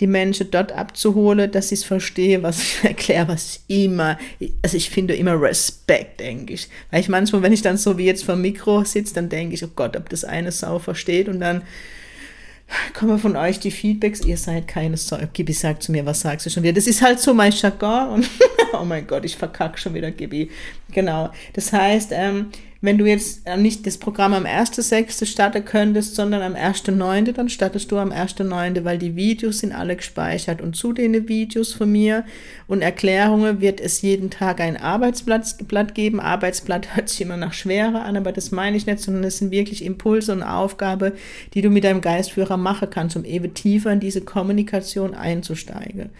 die 0.00 0.06
Menschen 0.06 0.50
dort 0.50 0.72
abzuholen, 0.72 1.50
dass 1.50 1.70
ich 1.70 1.80
es 1.80 1.84
verstehe, 1.84 2.42
was 2.42 2.60
ich 2.60 2.78
erkläre, 2.84 3.28
was 3.28 3.60
ich 3.68 3.84
immer, 3.84 4.18
also 4.62 4.76
ich 4.76 4.90
finde 4.90 5.14
immer 5.14 5.40
Respekt, 5.40 6.20
denke 6.20 6.54
ich. 6.54 6.68
Weil 6.90 7.00
ich 7.00 7.08
manchmal, 7.08 7.42
wenn 7.42 7.52
ich 7.52 7.62
dann 7.62 7.76
so 7.76 7.98
wie 7.98 8.06
jetzt 8.06 8.24
vor 8.24 8.34
dem 8.34 8.42
Mikro 8.42 8.84
sitze, 8.84 9.14
dann 9.14 9.28
denke 9.28 9.54
ich, 9.54 9.64
oh 9.64 9.70
Gott, 9.76 9.96
ob 9.96 10.08
das 10.08 10.24
eine 10.24 10.50
Sau 10.50 10.78
versteht 10.78 11.28
und 11.28 11.40
dann 11.40 11.62
kommen 12.94 13.18
von 13.18 13.36
euch 13.36 13.60
die 13.60 13.70
Feedbacks, 13.70 14.22
ihr 14.24 14.36
seid 14.36 14.68
keine 14.68 14.96
Säue. 14.96 15.26
Gibi 15.32 15.52
sagt 15.52 15.82
zu 15.82 15.92
mir, 15.92 16.06
was 16.06 16.20
sagst 16.20 16.46
du 16.46 16.50
schon 16.50 16.62
wieder? 16.62 16.74
Das 16.74 16.86
ist 16.86 17.02
halt 17.02 17.20
so 17.20 17.34
mein 17.34 17.52
Jargon 17.52 18.10
und 18.10 18.30
oh 18.72 18.84
mein 18.84 19.06
Gott, 19.06 19.24
ich 19.24 19.36
verkacke 19.36 19.78
schon 19.78 19.94
wieder, 19.94 20.10
Gibi. 20.10 20.50
Genau. 20.90 21.30
Das 21.52 21.72
heißt, 21.72 22.10
ähm, 22.12 22.48
wenn 22.82 22.98
du 22.98 23.06
jetzt 23.06 23.46
äh, 23.46 23.56
nicht 23.56 23.86
das 23.86 23.96
Programm 23.96 24.34
am 24.34 24.44
1.6. 24.44 25.24
starten 25.24 25.64
könntest, 25.64 26.16
sondern 26.16 26.42
am 26.42 26.54
1.9., 26.54 27.32
dann 27.32 27.48
startest 27.48 27.90
du 27.92 27.96
am 27.96 28.10
1.9., 28.10 28.84
weil 28.84 28.98
die 28.98 29.14
Videos 29.14 29.60
sind 29.60 29.72
alle 29.72 29.94
gespeichert. 29.94 30.60
Und 30.60 30.74
zu 30.74 30.92
den 30.92 31.28
Videos 31.28 31.72
von 31.72 31.90
mir 31.90 32.24
und 32.66 32.82
Erklärungen 32.82 33.60
wird 33.60 33.80
es 33.80 34.02
jeden 34.02 34.30
Tag 34.30 34.60
ein 34.60 34.76
Arbeitsblatt 34.76 35.94
geben. 35.94 36.18
Arbeitsblatt 36.18 36.96
hört 36.96 37.08
sich 37.08 37.20
immer 37.20 37.36
nach 37.36 37.52
Schwere 37.52 38.00
an, 38.00 38.16
aber 38.16 38.32
das 38.32 38.50
meine 38.50 38.76
ich 38.76 38.84
nicht, 38.84 38.98
sondern 38.98 39.22
es 39.24 39.38
sind 39.38 39.52
wirklich 39.52 39.84
Impulse 39.84 40.32
und 40.32 40.42
Aufgabe, 40.42 41.12
die 41.54 41.62
du 41.62 41.70
mit 41.70 41.84
deinem 41.84 42.00
Geistführer 42.00 42.56
machen 42.56 42.90
kannst, 42.90 43.16
um 43.16 43.24
eben 43.24 43.54
tiefer 43.54 43.92
in 43.92 44.00
diese 44.00 44.22
Kommunikation 44.22 45.14
einzusteigen. 45.14 46.10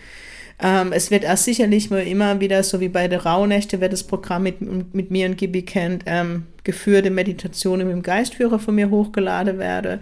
Ähm, 0.63 0.93
es 0.93 1.11
wird 1.11 1.25
erst 1.25 1.45
sicherlich 1.45 1.91
mal 1.91 2.07
immer 2.07 2.41
wieder, 2.41 2.63
so 2.63 2.81
wie 2.81 2.89
bei 2.89 3.09
der 3.09 3.27
Rauhnächte, 3.27 3.81
wer 3.81 3.89
das 3.89 4.05
Programm 4.05 4.45
mit, 4.45 4.61
mit 4.95 5.11
mir 5.11 5.27
und 5.27 5.37
Gibi 5.37 5.63
kennt, 5.63 6.05
ähm, 6.07 6.47
geführte 6.63 7.11
Meditationen 7.11 7.89
mit 7.89 7.97
dem 7.97 8.03
Geistführer 8.03 8.61
von 8.61 8.77
mir 8.77 8.89
hochgeladen 8.89 9.59
werde. 9.59 10.01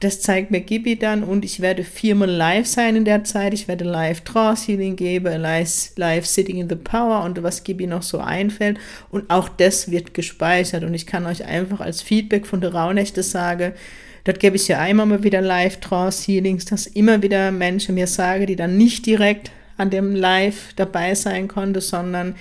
Das 0.00 0.20
zeigt 0.20 0.50
mir 0.50 0.60
Gibi 0.60 0.98
dann 0.98 1.22
und 1.22 1.44
ich 1.44 1.60
werde 1.60 1.84
viermal 1.84 2.30
live 2.30 2.66
sein 2.66 2.96
in 2.96 3.04
der 3.04 3.22
Zeit. 3.22 3.54
Ich 3.54 3.68
werde 3.68 3.84
live 3.84 4.22
Trance 4.22 4.66
Healing 4.66 4.96
geben, 4.96 5.40
live, 5.40 5.92
live 5.96 6.26
Sitting 6.26 6.56
in 6.56 6.68
the 6.68 6.74
Power 6.74 7.22
und 7.22 7.40
was 7.42 7.62
Gibi 7.62 7.86
noch 7.86 8.02
so 8.02 8.18
einfällt. 8.18 8.78
Und 9.10 9.30
auch 9.30 9.48
das 9.48 9.90
wird 9.90 10.14
gespeichert 10.14 10.82
und 10.82 10.94
ich 10.94 11.06
kann 11.06 11.26
euch 11.26 11.44
einfach 11.44 11.80
als 11.80 12.02
Feedback 12.02 12.46
von 12.46 12.60
der 12.60 12.74
Rauhnächte 12.74 13.22
sagen, 13.22 13.74
Dort 14.24 14.38
gebe 14.38 14.54
ich 14.54 14.68
ja 14.68 14.78
einmal 14.78 15.06
mal 15.06 15.24
wieder 15.24 15.40
Live-Trance-Healings, 15.40 16.66
dass 16.66 16.86
immer 16.86 17.22
wieder 17.22 17.50
Menschen 17.50 17.96
mir 17.96 18.06
sagen, 18.06 18.46
die 18.46 18.54
dann 18.54 18.78
nicht 18.78 19.04
direkt 19.04 19.50
an 19.76 19.90
dem 19.90 20.14
Live 20.14 20.72
dabei 20.76 21.14
sein 21.14 21.48
konnte, 21.48 21.80
sondern 21.80 22.34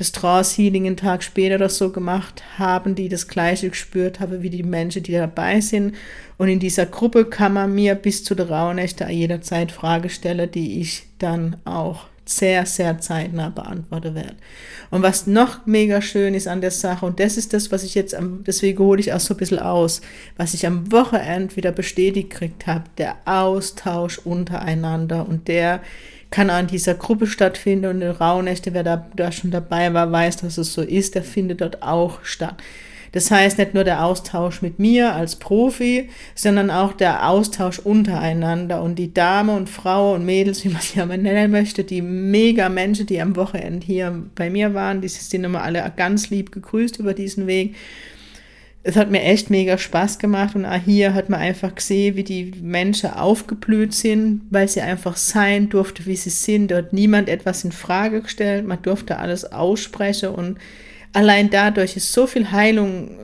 das 0.00 0.12
Trance-Healing 0.12 0.86
einen 0.86 0.96
Tag 0.96 1.22
später 1.22 1.56
oder 1.56 1.68
so 1.68 1.92
gemacht 1.92 2.42
haben, 2.58 2.94
die 2.94 3.10
das 3.10 3.28
Gleiche 3.28 3.68
gespürt 3.68 4.18
haben 4.18 4.42
wie 4.42 4.48
die 4.48 4.62
Menschen, 4.62 5.02
die 5.02 5.12
dabei 5.12 5.60
sind. 5.60 5.94
Und 6.38 6.48
in 6.48 6.58
dieser 6.58 6.86
Gruppe 6.86 7.26
kann 7.26 7.52
man 7.52 7.74
mir 7.74 7.94
bis 7.96 8.24
zu 8.24 8.34
der 8.34 8.48
Rauhnächte 8.48 9.06
jederzeit 9.10 9.70
Frage 9.70 10.08
stellen, 10.08 10.50
die 10.50 10.80
ich 10.80 11.02
dann 11.18 11.56
auch 11.66 12.06
sehr, 12.24 12.64
sehr 12.64 12.98
zeitnah 12.98 13.50
beantwortet 13.50 14.14
werden. 14.14 14.36
Und 14.90 15.02
was 15.02 15.26
noch 15.26 15.66
mega 15.66 16.00
schön 16.00 16.34
ist 16.34 16.48
an 16.48 16.60
der 16.60 16.70
Sache, 16.70 17.04
und 17.04 17.20
das 17.20 17.36
ist 17.36 17.52
das, 17.52 17.70
was 17.70 17.82
ich 17.82 17.94
jetzt, 17.94 18.14
am, 18.14 18.44
deswegen 18.44 18.78
hole 18.78 19.00
ich 19.00 19.12
auch 19.12 19.20
so 19.20 19.34
ein 19.34 19.36
bisschen 19.36 19.58
aus, 19.58 20.00
was 20.36 20.54
ich 20.54 20.66
am 20.66 20.90
Wochenende 20.92 21.56
wieder 21.56 21.72
bestätigt 21.72 22.30
gekriegt 22.30 22.66
habe, 22.66 22.84
der 22.98 23.16
Austausch 23.26 24.18
untereinander 24.18 25.28
und 25.28 25.48
der 25.48 25.82
kann 26.30 26.50
auch 26.50 26.60
in 26.60 26.66
dieser 26.66 26.94
Gruppe 26.94 27.26
stattfinden 27.26 27.86
und 27.86 28.02
in 28.02 28.10
Rauhnächte, 28.10 28.72
wer 28.72 28.84
da, 28.84 29.06
da 29.16 29.32
schon 29.32 29.50
dabei 29.50 29.92
war, 29.92 30.10
weiß, 30.12 30.38
dass 30.38 30.58
es 30.58 30.72
so 30.72 30.82
ist, 30.82 31.14
der 31.14 31.22
findet 31.22 31.60
dort 31.60 31.82
auch 31.82 32.24
statt. 32.24 32.56
Das 33.12 33.30
heißt 33.30 33.58
nicht 33.58 33.74
nur 33.74 33.82
der 33.82 34.04
Austausch 34.04 34.62
mit 34.62 34.78
mir 34.78 35.14
als 35.14 35.36
Profi, 35.36 36.08
sondern 36.34 36.70
auch 36.70 36.92
der 36.92 37.28
Austausch 37.28 37.80
untereinander 37.80 38.82
und 38.82 38.96
die 38.96 39.12
Dame 39.12 39.56
und 39.56 39.68
Frau 39.68 40.14
und 40.14 40.24
Mädels, 40.24 40.64
wie 40.64 40.68
man 40.68 40.80
sie 40.80 41.00
aber 41.00 41.16
nennen 41.16 41.50
möchte, 41.50 41.82
die 41.82 42.02
mega 42.02 42.68
Menschen, 42.68 43.06
die 43.06 43.20
am 43.20 43.34
Wochenende 43.34 43.84
hier 43.84 44.22
bei 44.36 44.48
mir 44.48 44.74
waren, 44.74 45.00
die 45.00 45.08
sind 45.08 45.42
immer 45.42 45.62
alle 45.62 45.92
ganz 45.96 46.30
lieb 46.30 46.52
gegrüßt 46.52 46.98
über 46.98 47.14
diesen 47.14 47.46
Weg. 47.46 47.74
Es 48.82 48.96
hat 48.96 49.10
mir 49.10 49.22
echt 49.22 49.50
mega 49.50 49.76
Spaß 49.76 50.18
gemacht 50.18 50.54
und 50.54 50.64
auch 50.64 50.80
hier 50.82 51.12
hat 51.12 51.28
man 51.28 51.40
einfach 51.40 51.74
gesehen, 51.74 52.16
wie 52.16 52.24
die 52.24 52.52
Menschen 52.62 53.10
aufgeblüht 53.10 53.92
sind, 53.92 54.42
weil 54.48 54.68
sie 54.68 54.80
einfach 54.80 55.16
sein 55.16 55.68
durfte, 55.68 56.06
wie 56.06 56.16
sie 56.16 56.30
sind. 56.30 56.70
Dort 56.70 56.94
niemand 56.94 57.28
etwas 57.28 57.62
in 57.62 57.72
Frage 57.72 58.22
gestellt, 58.22 58.66
man 58.66 58.80
durfte 58.80 59.18
alles 59.18 59.52
aussprechen 59.52 60.30
und 60.30 60.58
allein 61.12 61.50
dadurch 61.50 61.96
ist 61.96 62.12
so 62.12 62.26
viel 62.26 62.52
Heilung 62.52 63.18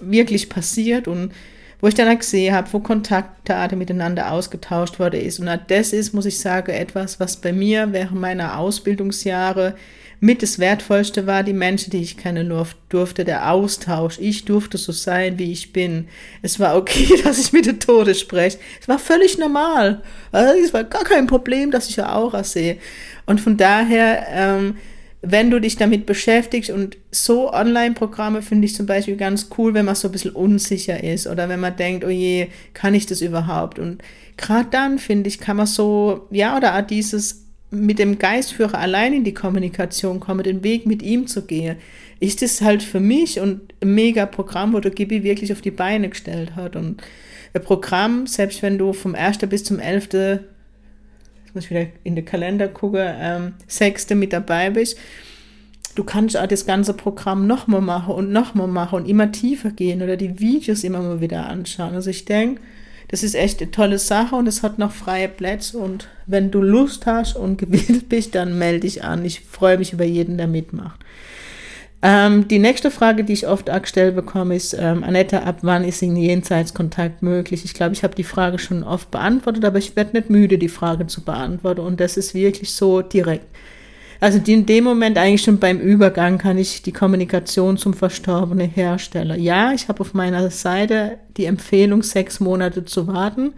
wirklich 0.00 0.48
passiert 0.48 1.06
und 1.06 1.32
wo 1.80 1.88
ich 1.88 1.94
dann 1.94 2.08
auch 2.08 2.18
gesehen 2.18 2.54
habe, 2.54 2.72
wo 2.72 2.80
Kontakte 2.80 3.76
miteinander 3.76 4.32
ausgetauscht 4.32 4.98
worden 4.98 5.20
ist. 5.20 5.40
Und 5.40 5.48
das 5.68 5.92
ist, 5.92 6.12
muss 6.12 6.26
ich 6.26 6.38
sagen, 6.38 6.72
etwas, 6.72 7.20
was 7.20 7.36
bei 7.36 7.52
mir 7.52 7.92
während 7.92 8.20
meiner 8.20 8.58
Ausbildungsjahre 8.58 9.74
mit 10.22 10.42
das 10.42 10.58
Wertvollste 10.58 11.26
war, 11.26 11.42
die 11.42 11.54
Menschen, 11.54 11.90
die 11.90 12.02
ich 12.02 12.18
kennen 12.18 12.52
durfte, 12.90 13.24
der 13.24 13.50
Austausch. 13.50 14.18
Ich 14.18 14.44
durfte 14.44 14.76
so 14.76 14.92
sein, 14.92 15.38
wie 15.38 15.50
ich 15.50 15.72
bin. 15.72 16.08
Es 16.42 16.60
war 16.60 16.76
okay, 16.76 17.08
dass 17.24 17.38
ich 17.38 17.52
mit 17.52 17.64
den 17.64 17.80
Tode 17.80 18.14
spreche. 18.14 18.58
Es 18.80 18.86
war 18.86 18.98
völlig 18.98 19.38
normal. 19.38 20.02
Also, 20.30 20.62
es 20.62 20.74
war 20.74 20.84
gar 20.84 21.04
kein 21.04 21.26
Problem, 21.26 21.70
dass 21.70 21.88
ich 21.88 21.98
eine 21.98 22.14
Aura 22.14 22.44
sehe. 22.44 22.76
Und 23.24 23.40
von 23.40 23.56
daher, 23.56 24.26
ähm, 24.30 24.76
wenn 25.22 25.50
du 25.50 25.60
dich 25.60 25.76
damit 25.76 26.06
beschäftigst 26.06 26.70
und 26.70 26.96
so 27.10 27.52
Online-Programme 27.52 28.40
finde 28.40 28.64
ich 28.66 28.74
zum 28.74 28.86
Beispiel 28.86 29.16
ganz 29.16 29.50
cool, 29.58 29.74
wenn 29.74 29.84
man 29.84 29.94
so 29.94 30.08
ein 30.08 30.12
bisschen 30.12 30.30
unsicher 30.30 31.02
ist 31.04 31.26
oder 31.26 31.48
wenn 31.48 31.60
man 31.60 31.76
denkt, 31.76 32.04
oh 32.04 32.10
je, 32.10 32.48
kann 32.72 32.94
ich 32.94 33.06
das 33.06 33.20
überhaupt? 33.20 33.78
Und 33.78 34.02
gerade 34.38 34.68
dann, 34.70 34.98
finde 34.98 35.28
ich, 35.28 35.38
kann 35.38 35.58
man 35.58 35.66
so, 35.66 36.26
ja, 36.30 36.56
oder 36.56 36.76
auch 36.76 36.86
dieses 36.86 37.44
mit 37.70 37.98
dem 37.98 38.18
Geistführer 38.18 38.78
allein 38.78 39.12
in 39.12 39.24
die 39.24 39.34
Kommunikation 39.34 40.18
kommen, 40.20 40.42
den 40.42 40.64
Weg 40.64 40.86
mit 40.86 41.02
ihm 41.02 41.26
zu 41.26 41.42
gehen, 41.42 41.76
ist 42.18 42.42
das 42.42 42.60
halt 42.62 42.82
für 42.82 43.00
mich 43.00 43.40
und 43.40 43.74
ein 43.80 43.94
mega 43.94 44.26
Programm, 44.26 44.72
wo 44.72 44.80
der 44.80 44.90
Gibi 44.90 45.22
wirklich 45.22 45.52
auf 45.52 45.60
die 45.60 45.70
Beine 45.70 46.08
gestellt 46.08 46.56
hat. 46.56 46.74
Und 46.76 47.02
ein 47.54 47.62
Programm, 47.62 48.26
selbst 48.26 48.62
wenn 48.62 48.78
du 48.78 48.92
vom 48.92 49.14
1. 49.14 49.38
bis 49.38 49.64
zum 49.64 49.78
11 49.78 50.08
jetzt 51.50 51.54
muss 51.56 51.64
ich 51.64 51.70
wieder 51.70 51.86
in 52.04 52.14
den 52.14 52.24
Kalender 52.24 52.68
gucken, 52.68 53.00
ähm, 53.04 53.54
sechste 53.66 54.14
mit 54.14 54.32
dabei 54.32 54.70
bist, 54.70 54.96
du 55.96 56.04
kannst 56.04 56.36
auch 56.38 56.46
das 56.46 56.64
ganze 56.64 56.94
Programm 56.94 57.48
nochmal 57.48 57.80
machen 57.80 58.14
und 58.14 58.30
nochmal 58.30 58.68
machen 58.68 59.00
und 59.00 59.08
immer 59.08 59.32
tiefer 59.32 59.70
gehen 59.70 60.00
oder 60.00 60.16
die 60.16 60.38
Videos 60.38 60.84
immer 60.84 61.00
mal 61.00 61.20
wieder 61.20 61.48
anschauen. 61.48 61.94
Also 61.94 62.10
ich 62.10 62.24
denke, 62.24 62.60
das 63.08 63.24
ist 63.24 63.34
echt 63.34 63.60
eine 63.60 63.72
tolle 63.72 63.98
Sache 63.98 64.36
und 64.36 64.46
es 64.46 64.62
hat 64.62 64.78
noch 64.78 64.92
freie 64.92 65.28
Plätze 65.28 65.78
und 65.78 66.06
wenn 66.26 66.52
du 66.52 66.62
Lust 66.62 67.06
hast 67.06 67.34
und 67.34 67.58
gewillt 67.58 68.08
bist, 68.08 68.36
dann 68.36 68.56
melde 68.56 68.80
dich 68.80 69.02
an. 69.02 69.24
Ich 69.24 69.40
freue 69.40 69.78
mich 69.78 69.92
über 69.92 70.04
jeden, 70.04 70.38
der 70.38 70.46
mitmacht. 70.46 71.00
Ähm, 72.02 72.48
die 72.48 72.58
nächste 72.58 72.90
Frage, 72.90 73.24
die 73.24 73.34
ich 73.34 73.46
oft 73.46 73.66
gestellt 73.66 74.16
bekomme, 74.16 74.56
ist, 74.56 74.74
ähm, 74.78 75.04
Annette, 75.04 75.42
ab 75.42 75.58
wann 75.62 75.84
ist 75.84 76.02
ein 76.02 76.16
Jenseitskontakt 76.16 77.22
möglich? 77.22 77.64
Ich 77.64 77.74
glaube, 77.74 77.92
ich 77.92 78.02
habe 78.02 78.14
die 78.14 78.24
Frage 78.24 78.58
schon 78.58 78.82
oft 78.82 79.10
beantwortet, 79.10 79.64
aber 79.66 79.78
ich 79.78 79.96
werde 79.96 80.16
nicht 80.16 80.30
müde, 80.30 80.56
die 80.56 80.68
Frage 80.68 81.06
zu 81.06 81.22
beantworten. 81.22 81.80
Und 81.80 82.00
das 82.00 82.16
ist 82.16 82.34
wirklich 82.34 82.72
so 82.72 83.02
direkt. 83.02 83.46
Also 84.18 84.38
in 84.46 84.66
dem 84.66 84.84
Moment 84.84 85.16
eigentlich 85.16 85.42
schon 85.42 85.58
beim 85.58 85.78
Übergang 85.78 86.36
kann 86.36 86.58
ich 86.58 86.82
die 86.82 86.92
Kommunikation 86.92 87.78
zum 87.78 87.94
Verstorbenen 87.94 88.68
herstellen. 88.68 89.40
Ja, 89.40 89.72
ich 89.72 89.88
habe 89.88 90.00
auf 90.00 90.12
meiner 90.12 90.50
Seite 90.50 91.18
die 91.36 91.46
Empfehlung, 91.46 92.02
sechs 92.02 92.38
Monate 92.38 92.84
zu 92.84 93.06
warten. 93.06 93.54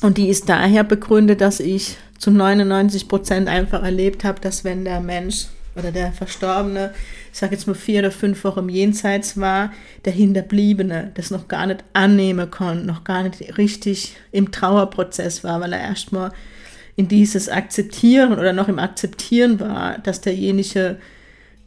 Und 0.00 0.18
die 0.18 0.28
ist 0.28 0.48
daher 0.48 0.84
begründet, 0.84 1.40
dass 1.40 1.60
ich 1.60 1.96
zu 2.18 2.30
99 2.30 3.08
Prozent 3.08 3.48
einfach 3.48 3.82
erlebt 3.82 4.24
habe, 4.24 4.40
dass 4.40 4.64
wenn 4.64 4.84
der 4.84 5.00
Mensch 5.00 5.46
oder 5.76 5.90
der 5.92 6.12
Verstorbene, 6.12 6.92
ich 7.32 7.38
sage 7.38 7.54
jetzt 7.54 7.66
mal 7.66 7.74
vier 7.74 8.00
oder 8.00 8.10
fünf 8.10 8.44
Wochen 8.44 8.60
im 8.60 8.68
Jenseits 8.68 9.38
war, 9.38 9.72
der 10.04 10.12
Hinterbliebene 10.12 11.12
das 11.14 11.30
noch 11.30 11.48
gar 11.48 11.66
nicht 11.66 11.84
annehmen 11.92 12.50
konnte, 12.50 12.86
noch 12.86 13.04
gar 13.04 13.22
nicht 13.22 13.58
richtig 13.58 14.16
im 14.32 14.52
Trauerprozess 14.52 15.44
war, 15.44 15.60
weil 15.60 15.72
er 15.72 15.80
erstmal 15.80 16.32
in 16.96 17.08
dieses 17.08 17.48
Akzeptieren 17.48 18.32
oder 18.32 18.52
noch 18.52 18.68
im 18.68 18.78
Akzeptieren 18.78 19.58
war, 19.58 19.98
dass 19.98 20.20
derjenige 20.20 20.98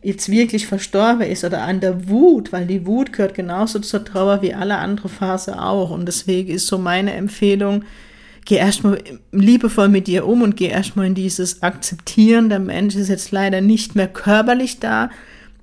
jetzt 0.02 0.30
wirklich 0.30 0.68
verstorben 0.68 1.24
ist 1.24 1.44
oder 1.44 1.64
an 1.64 1.82
der 1.82 2.08
Wut, 2.08 2.54
weil 2.54 2.66
die 2.66 2.86
Wut 2.86 3.12
gehört 3.12 3.34
genauso 3.34 3.80
zur 3.80 4.06
Trauer 4.06 4.42
wie 4.42 4.54
alle 4.54 4.78
andere 4.78 5.10
Phase 5.10 5.62
auch. 5.62 5.90
Und 5.90 6.06
deswegen 6.06 6.50
ist 6.54 6.68
so 6.68 6.78
meine 6.78 7.14
Empfehlung, 7.14 7.84
geh 8.48 8.56
erstmal 8.56 9.04
liebevoll 9.34 9.90
mit 9.90 10.08
dir 10.08 10.26
um 10.26 10.42
und 10.42 10.56
geh 10.56 10.68
erstmal 10.68 11.06
in 11.06 11.16
dieses 11.16 11.62
Akzeptieren. 11.62 12.48
Der 12.48 12.60
Mensch 12.60 12.96
ist 12.96 13.10
jetzt 13.10 13.32
leider 13.32 13.60
nicht 13.60 13.94
mehr 13.94 14.08
körperlich 14.08 14.80
da, 14.80 15.10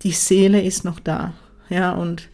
die 0.03 0.13
Seele 0.13 0.63
ist 0.63 0.85
noch 0.85 1.01
da. 1.01 1.33
Ja, 1.71 1.93
und 1.93 2.29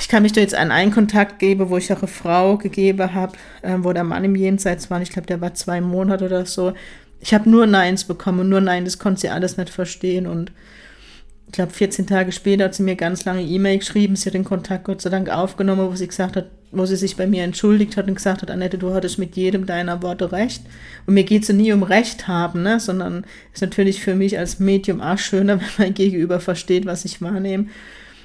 ich 0.00 0.08
kann 0.08 0.24
mich 0.24 0.32
da 0.32 0.40
jetzt 0.40 0.56
an 0.56 0.72
einen 0.72 0.90
Kontakt 0.90 1.38
geben, 1.38 1.70
wo 1.70 1.76
ich 1.76 1.92
auch 1.92 1.98
eine 1.98 2.08
Frau 2.08 2.58
gegeben 2.58 3.14
habe, 3.14 3.36
äh, 3.62 3.76
wo 3.78 3.92
der 3.92 4.02
Mann 4.02 4.24
im 4.24 4.34
Jenseits 4.34 4.90
war. 4.90 5.00
Ich 5.00 5.10
glaube, 5.10 5.26
der 5.26 5.40
war 5.40 5.54
zwei 5.54 5.80
Monate 5.80 6.24
oder 6.24 6.44
so. 6.44 6.74
Ich 7.20 7.32
habe 7.32 7.48
nur 7.48 7.68
Neins 7.68 8.02
bekommen, 8.02 8.48
nur 8.48 8.60
Nein, 8.60 8.84
das 8.84 8.98
konnte 8.98 9.20
sie 9.20 9.28
alles 9.28 9.56
nicht 9.56 9.70
verstehen. 9.70 10.26
Und 10.26 10.50
ich 11.46 11.52
glaube, 11.52 11.70
14 11.70 12.08
Tage 12.08 12.32
später 12.32 12.64
hat 12.64 12.74
sie 12.74 12.82
mir 12.82 12.96
ganz 12.96 13.24
lange 13.24 13.42
E-Mail 13.42 13.78
geschrieben. 13.78 14.16
Sie 14.16 14.26
hat 14.26 14.34
den 14.34 14.42
Kontakt 14.42 14.82
Gott 14.82 15.00
sei 15.00 15.10
Dank 15.10 15.28
aufgenommen, 15.28 15.88
wo 15.88 15.94
sie 15.94 16.08
gesagt 16.08 16.34
hat, 16.34 16.46
wo 16.72 16.86
sie 16.86 16.96
sich 16.96 17.16
bei 17.16 17.26
mir 17.26 17.44
entschuldigt 17.44 17.96
hat 17.96 18.08
und 18.08 18.14
gesagt 18.14 18.42
hat, 18.42 18.50
Annette, 18.50 18.78
du 18.78 18.94
hattest 18.94 19.18
mit 19.18 19.36
jedem 19.36 19.66
deiner 19.66 20.02
Worte 20.02 20.32
recht. 20.32 20.62
Und 21.06 21.14
mir 21.14 21.24
geht 21.24 21.42
es 21.42 21.50
nie 21.50 21.72
um 21.72 21.82
Recht 21.82 22.26
haben, 22.26 22.62
ne? 22.62 22.80
sondern 22.80 23.24
ist 23.52 23.60
natürlich 23.62 24.00
für 24.00 24.14
mich 24.14 24.38
als 24.38 24.58
Medium 24.58 25.00
auch 25.00 25.18
schöner, 25.18 25.60
wenn 25.60 25.68
mein 25.78 25.94
Gegenüber 25.94 26.40
versteht, 26.40 26.86
was 26.86 27.04
ich 27.04 27.20
wahrnehme. 27.20 27.66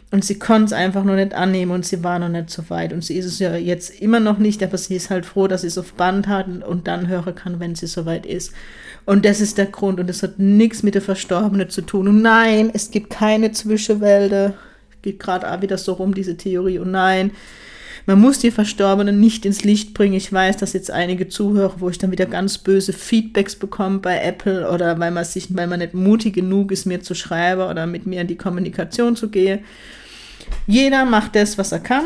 Und 0.09 0.23
sie 0.23 0.39
konnte 0.39 0.67
es 0.67 0.73
einfach 0.73 1.03
nur 1.03 1.15
nicht 1.15 1.33
annehmen 1.33 1.71
und 1.71 1.85
sie 1.85 2.01
war 2.01 2.17
noch 2.17 2.29
nicht 2.29 2.49
so 2.49 2.69
weit. 2.69 2.93
Und 2.93 3.03
sie 3.03 3.17
ist 3.17 3.25
es 3.25 3.39
ja 3.39 3.57
jetzt 3.57 4.01
immer 4.01 4.21
noch 4.21 4.37
nicht, 4.37 4.63
aber 4.63 4.77
sie 4.77 4.95
ist 4.95 5.09
halt 5.09 5.25
froh, 5.25 5.47
dass 5.47 5.61
sie 5.61 5.67
es 5.67 5.77
auf 5.77 5.93
Band 5.93 6.27
hat 6.27 6.47
und 6.47 6.87
dann 6.87 7.09
hören 7.09 7.35
kann, 7.35 7.59
wenn 7.59 7.75
sie 7.75 7.87
soweit 7.87 8.25
ist. 8.25 8.53
Und 9.05 9.25
das 9.25 9.41
ist 9.41 9.57
der 9.57 9.65
Grund 9.65 9.99
und 9.99 10.07
das 10.07 10.23
hat 10.23 10.39
nichts 10.39 10.81
mit 10.81 10.95
der 10.95 11.01
Verstorbenen 11.01 11.69
zu 11.69 11.81
tun. 11.81 12.07
Und 12.07 12.21
nein, 12.21 12.71
es 12.73 12.89
gibt 12.91 13.09
keine 13.09 13.51
Zwischenwälder. 13.51 14.53
Geht 15.01 15.19
gerade 15.19 15.51
auch 15.51 15.61
wieder 15.61 15.77
so 15.77 15.93
rum, 15.93 16.13
diese 16.13 16.37
Theorie. 16.37 16.79
Und 16.79 16.91
nein, 16.91 17.31
man 18.07 18.21
muss 18.21 18.39
die 18.39 18.51
Verstorbenen 18.51 19.19
nicht 19.19 19.45
ins 19.45 19.65
Licht 19.65 19.93
bringen. 19.93 20.13
Ich 20.13 20.31
weiß, 20.31 20.55
dass 20.55 20.71
jetzt 20.71 20.89
einige 20.89 21.27
Zuhörer, 21.27 21.75
wo 21.79 21.89
ich 21.89 21.97
dann 21.97 22.11
wieder 22.11 22.25
ganz 22.25 22.57
böse 22.57 22.93
Feedbacks 22.93 23.57
bekomme 23.57 23.99
bei 23.99 24.21
Apple 24.21 24.71
oder 24.71 24.97
weil 24.97 25.11
man 25.11 25.25
sich, 25.25 25.53
weil 25.55 25.67
man 25.67 25.79
nicht 25.79 25.93
mutig 25.93 26.33
genug 26.33 26.71
ist, 26.71 26.85
mir 26.85 27.01
zu 27.01 27.13
schreiben 27.15 27.63
oder 27.63 27.85
mit 27.85 28.05
mir 28.05 28.21
in 28.21 28.27
die 28.27 28.37
Kommunikation 28.37 29.17
zu 29.17 29.29
gehen. 29.29 29.59
Jeder 30.67 31.03
macht 31.03 31.35
das, 31.35 31.57
was 31.57 31.73
er 31.73 31.81
kann. 31.81 32.05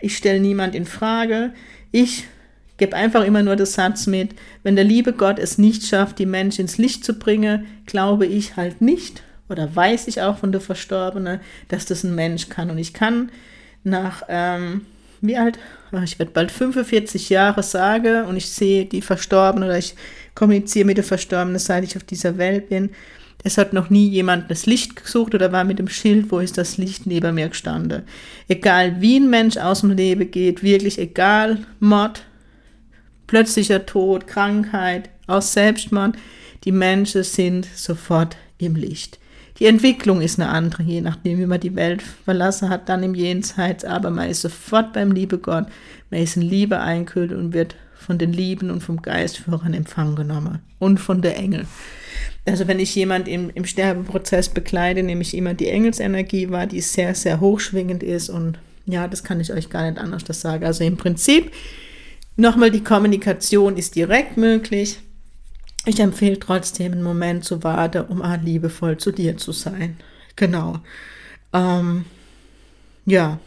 Ich 0.00 0.16
stelle 0.16 0.38
niemand 0.38 0.76
in 0.76 0.86
Frage. 0.86 1.52
Ich 1.90 2.28
gebe 2.76 2.94
einfach 2.94 3.24
immer 3.24 3.42
nur 3.42 3.56
den 3.56 3.66
Satz 3.66 4.06
mit, 4.06 4.36
wenn 4.62 4.76
der 4.76 4.84
liebe 4.84 5.12
Gott 5.12 5.40
es 5.40 5.58
nicht 5.58 5.84
schafft, 5.84 6.20
die 6.20 6.26
Menschen 6.26 6.62
ins 6.62 6.78
Licht 6.78 7.04
zu 7.04 7.14
bringen, 7.18 7.66
glaube 7.86 8.26
ich 8.26 8.56
halt 8.56 8.80
nicht 8.80 9.24
oder 9.48 9.74
weiß 9.74 10.06
ich 10.06 10.22
auch 10.22 10.38
von 10.38 10.52
der 10.52 10.60
Verstorbenen, 10.60 11.40
dass 11.66 11.86
das 11.86 12.04
ein 12.04 12.14
Mensch 12.14 12.48
kann. 12.48 12.70
Und 12.70 12.78
ich 12.78 12.94
kann 12.94 13.30
nach 13.82 14.22
ähm, 14.28 14.82
wie 15.26 15.36
alt? 15.36 15.58
Ich 16.04 16.18
werde 16.18 16.32
bald 16.32 16.50
45 16.50 17.30
Jahre 17.30 17.62
sage 17.62 18.24
und 18.24 18.36
ich 18.36 18.48
sehe 18.48 18.84
die 18.84 19.00
Verstorbenen 19.00 19.68
oder 19.68 19.78
ich 19.78 19.94
kommuniziere 20.34 20.84
mit 20.84 20.96
der 20.96 21.04
Verstorbenen, 21.04 21.58
seit 21.58 21.84
ich 21.84 21.96
auf 21.96 22.04
dieser 22.04 22.36
Welt 22.36 22.68
bin. 22.68 22.90
Es 23.42 23.58
hat 23.58 23.72
noch 23.72 23.90
nie 23.90 24.08
jemand 24.08 24.50
das 24.50 24.66
Licht 24.66 24.96
gesucht 24.96 25.34
oder 25.34 25.52
war 25.52 25.64
mit 25.64 25.78
dem 25.78 25.88
Schild, 25.88 26.30
wo 26.30 26.38
ist 26.40 26.58
das 26.58 26.78
Licht 26.78 27.06
neben 27.06 27.34
mir 27.34 27.48
gestanden. 27.48 28.02
Egal 28.48 29.00
wie 29.00 29.16
ein 29.16 29.30
Mensch 29.30 29.56
aus 29.56 29.82
dem 29.82 29.90
Leben 29.90 30.30
geht, 30.30 30.62
wirklich 30.62 30.98
egal, 30.98 31.58
Mord, 31.78 32.24
plötzlicher 33.26 33.86
Tod, 33.86 34.26
Krankheit, 34.26 35.10
aus 35.26 35.52
Selbstmord, 35.52 36.16
die 36.64 36.72
Menschen 36.72 37.22
sind 37.22 37.66
sofort 37.74 38.36
im 38.58 38.76
Licht. 38.76 39.18
Die 39.58 39.66
Entwicklung 39.66 40.20
ist 40.20 40.40
eine 40.40 40.48
andere, 40.48 40.82
je 40.82 41.00
nachdem, 41.00 41.38
wie 41.38 41.46
man 41.46 41.60
die 41.60 41.76
Welt 41.76 42.02
verlassen 42.02 42.68
hat, 42.70 42.88
dann 42.88 43.04
im 43.04 43.14
Jenseits, 43.14 43.84
aber 43.84 44.10
man 44.10 44.28
ist 44.28 44.42
sofort 44.42 44.92
beim 44.92 45.12
Liebe 45.12 45.38
Gott, 45.38 45.66
man 46.10 46.20
ist 46.20 46.36
in 46.36 46.42
Liebe 46.42 46.80
einkühlt 46.80 47.32
und 47.32 47.52
wird 47.52 47.76
von 47.94 48.18
den 48.18 48.32
Lieben 48.32 48.70
und 48.70 48.82
vom 48.82 49.00
Geistführer 49.00 49.66
in 49.66 49.74
Empfang 49.74 50.16
genommen 50.16 50.58
und 50.78 50.98
von 50.98 51.22
der 51.22 51.36
Engel. 51.36 51.66
Also 52.46 52.66
wenn 52.68 52.78
ich 52.78 52.94
jemand 52.94 53.28
im, 53.28 53.50
im 53.54 53.64
Sterbeprozess 53.64 54.48
begleite, 54.48 55.02
nehme 55.02 55.22
ich 55.22 55.36
immer 55.36 55.54
die 55.54 55.68
Engelsenergie 55.68 56.50
wahr, 56.50 56.66
die 56.66 56.80
sehr, 56.80 57.14
sehr 57.14 57.40
hochschwingend 57.40 58.02
ist 58.02 58.28
und 58.28 58.58
ja, 58.86 59.08
das 59.08 59.24
kann 59.24 59.40
ich 59.40 59.52
euch 59.52 59.70
gar 59.70 59.88
nicht 59.88 59.98
anders 59.98 60.24
das 60.24 60.40
sagen. 60.40 60.64
Also 60.64 60.84
im 60.84 60.96
Prinzip 60.96 61.52
nochmal 62.36 62.70
die 62.70 62.84
Kommunikation 62.84 63.76
ist 63.76 63.94
direkt 63.94 64.36
möglich. 64.36 64.98
Ich 65.86 66.00
empfehle 66.00 66.38
trotzdem 66.38 66.92
einen 66.92 67.02
Moment 67.02 67.44
zu 67.44 67.62
warten, 67.62 68.06
um 68.06 68.22
ah, 68.22 68.36
liebevoll 68.36 68.96
zu 68.96 69.12
dir 69.12 69.36
zu 69.36 69.52
sein. 69.52 69.98
Genau. 70.34 70.80
Ähm, 71.52 72.06
ja, 73.04 73.38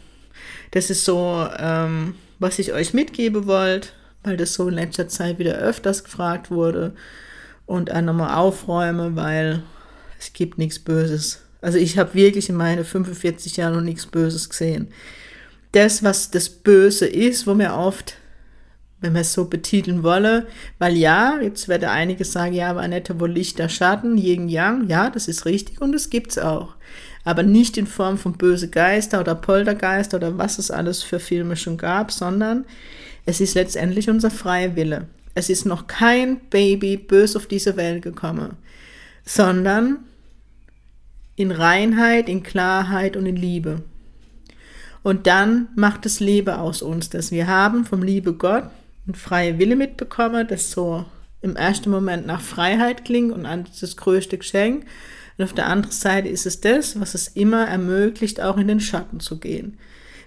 das 0.70 0.90
ist 0.90 1.04
so, 1.04 1.48
ähm, 1.58 2.14
was 2.38 2.58
ich 2.58 2.72
euch 2.72 2.94
mitgeben 2.94 3.46
wollte, 3.46 3.88
weil 4.22 4.36
das 4.36 4.54
so 4.54 4.68
in 4.68 4.74
letzter 4.74 5.08
Zeit 5.08 5.38
wieder 5.38 5.54
öfters 5.54 6.04
gefragt 6.04 6.50
wurde. 6.50 6.94
Und 7.66 7.92
auch 7.92 8.00
nochmal 8.00 8.36
aufräume, 8.36 9.16
weil 9.16 9.62
es 10.18 10.32
gibt 10.32 10.58
nichts 10.58 10.78
Böses. 10.78 11.42
Also 11.60 11.78
ich 11.78 11.98
habe 11.98 12.14
wirklich 12.14 12.48
in 12.48 12.54
meinen 12.54 12.84
45 12.84 13.56
Jahren 13.56 13.74
noch 13.74 13.82
nichts 13.82 14.06
Böses 14.06 14.48
gesehen. 14.48 14.88
Das, 15.72 16.02
was 16.02 16.30
das 16.30 16.48
Böse 16.48 17.06
ist, 17.06 17.46
wo 17.46 17.54
mir 17.54 17.74
oft, 17.74 18.14
wenn 19.00 19.14
wir 19.14 19.20
es 19.20 19.32
so 19.32 19.44
betiteln 19.44 20.02
wolle, 20.02 20.46
weil 20.78 20.96
ja, 20.96 21.38
jetzt 21.40 21.68
werde 21.68 21.90
einige 21.90 22.24
sagen, 22.24 22.52
ja, 22.52 22.70
aber 22.70 22.80
Annette, 22.80 23.20
wo 23.20 23.26
Licht 23.26 23.58
der 23.58 23.68
Schatten, 23.68 24.18
Yin 24.18 24.48
Yang, 24.48 24.88
ja, 24.88 25.10
das 25.10 25.28
ist 25.28 25.44
richtig 25.44 25.80
und 25.80 25.92
das 25.92 26.10
gibt's 26.10 26.38
auch 26.38 26.74
aber 27.28 27.42
nicht 27.42 27.76
in 27.76 27.86
Form 27.86 28.16
von 28.16 28.32
böse 28.38 28.68
Geister 28.68 29.20
oder 29.20 29.34
Poltergeister 29.34 30.16
oder 30.16 30.38
was 30.38 30.58
es 30.58 30.70
alles 30.70 31.02
für 31.02 31.20
Filme 31.20 31.56
schon 31.56 31.76
gab, 31.76 32.10
sondern 32.10 32.64
es 33.26 33.42
ist 33.42 33.54
letztendlich 33.54 34.08
unser 34.08 34.30
freier 34.30 34.76
Wille. 34.76 35.08
Es 35.34 35.50
ist 35.50 35.66
noch 35.66 35.86
kein 35.86 36.40
Baby 36.48 36.96
bös 36.96 37.36
auf 37.36 37.46
diese 37.46 37.76
Welt 37.76 38.02
gekommen, 38.02 38.56
sondern 39.26 39.98
in 41.36 41.50
Reinheit, 41.50 42.30
in 42.30 42.42
Klarheit 42.42 43.14
und 43.14 43.26
in 43.26 43.36
Liebe. 43.36 43.82
Und 45.02 45.26
dann 45.26 45.68
macht 45.76 46.06
das 46.06 46.20
Liebe 46.20 46.56
aus 46.56 46.80
uns 46.80 47.10
das. 47.10 47.30
Wir 47.30 47.46
haben 47.46 47.84
vom 47.84 48.02
liebe 48.02 48.32
Gott 48.32 48.64
einen 49.08 49.14
freien 49.14 49.58
Wille 49.58 49.74
mitbekommen, 49.74 50.46
das 50.46 50.70
so 50.70 51.04
im 51.40 51.56
ersten 51.56 51.90
Moment 51.90 52.26
nach 52.26 52.40
Freiheit 52.40 53.04
klingt 53.04 53.32
und 53.32 53.44
das 53.44 53.96
größte 53.96 54.38
Geschenk. 54.38 54.84
Und 55.36 55.44
auf 55.44 55.54
der 55.54 55.66
anderen 55.66 55.94
Seite 55.94 56.28
ist 56.28 56.46
es 56.46 56.60
das, 56.60 57.00
was 57.00 57.14
es 57.14 57.28
immer 57.28 57.66
ermöglicht, 57.66 58.40
auch 58.40 58.58
in 58.58 58.68
den 58.68 58.80
Schatten 58.80 59.20
zu 59.20 59.38
gehen. 59.38 59.78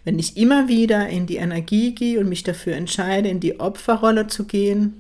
Wenn 0.03 0.17
ich 0.17 0.35
immer 0.35 0.67
wieder 0.67 1.09
in 1.09 1.27
die 1.27 1.35
Energie 1.35 1.93
gehe 1.93 2.19
und 2.19 2.27
mich 2.27 2.43
dafür 2.43 2.75
entscheide, 2.75 3.29
in 3.29 3.39
die 3.39 3.59
Opferrolle 3.59 4.27
zu 4.27 4.45
gehen, 4.45 4.93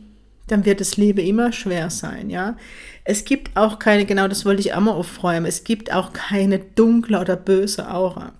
dann 0.47 0.65
wird 0.65 0.79
das 0.79 0.97
Leben 0.97 1.25
immer 1.25 1.51
schwer 1.51 1.89
sein, 1.89 2.29
ja. 2.29 2.57
Es 3.03 3.25
gibt 3.25 3.55
auch 3.55 3.79
keine, 3.79 4.05
genau 4.05 4.27
das 4.27 4.45
wollte 4.45 4.61
ich 4.61 4.73
auch 4.73 4.81
mal 4.81 4.91
aufräumen, 4.91 5.45
es 5.47 5.63
gibt 5.63 5.91
auch 5.91 6.13
keine 6.13 6.59
dunkle 6.59 7.19
oder 7.19 7.35
böse 7.35 7.89
Aura. 7.89 8.33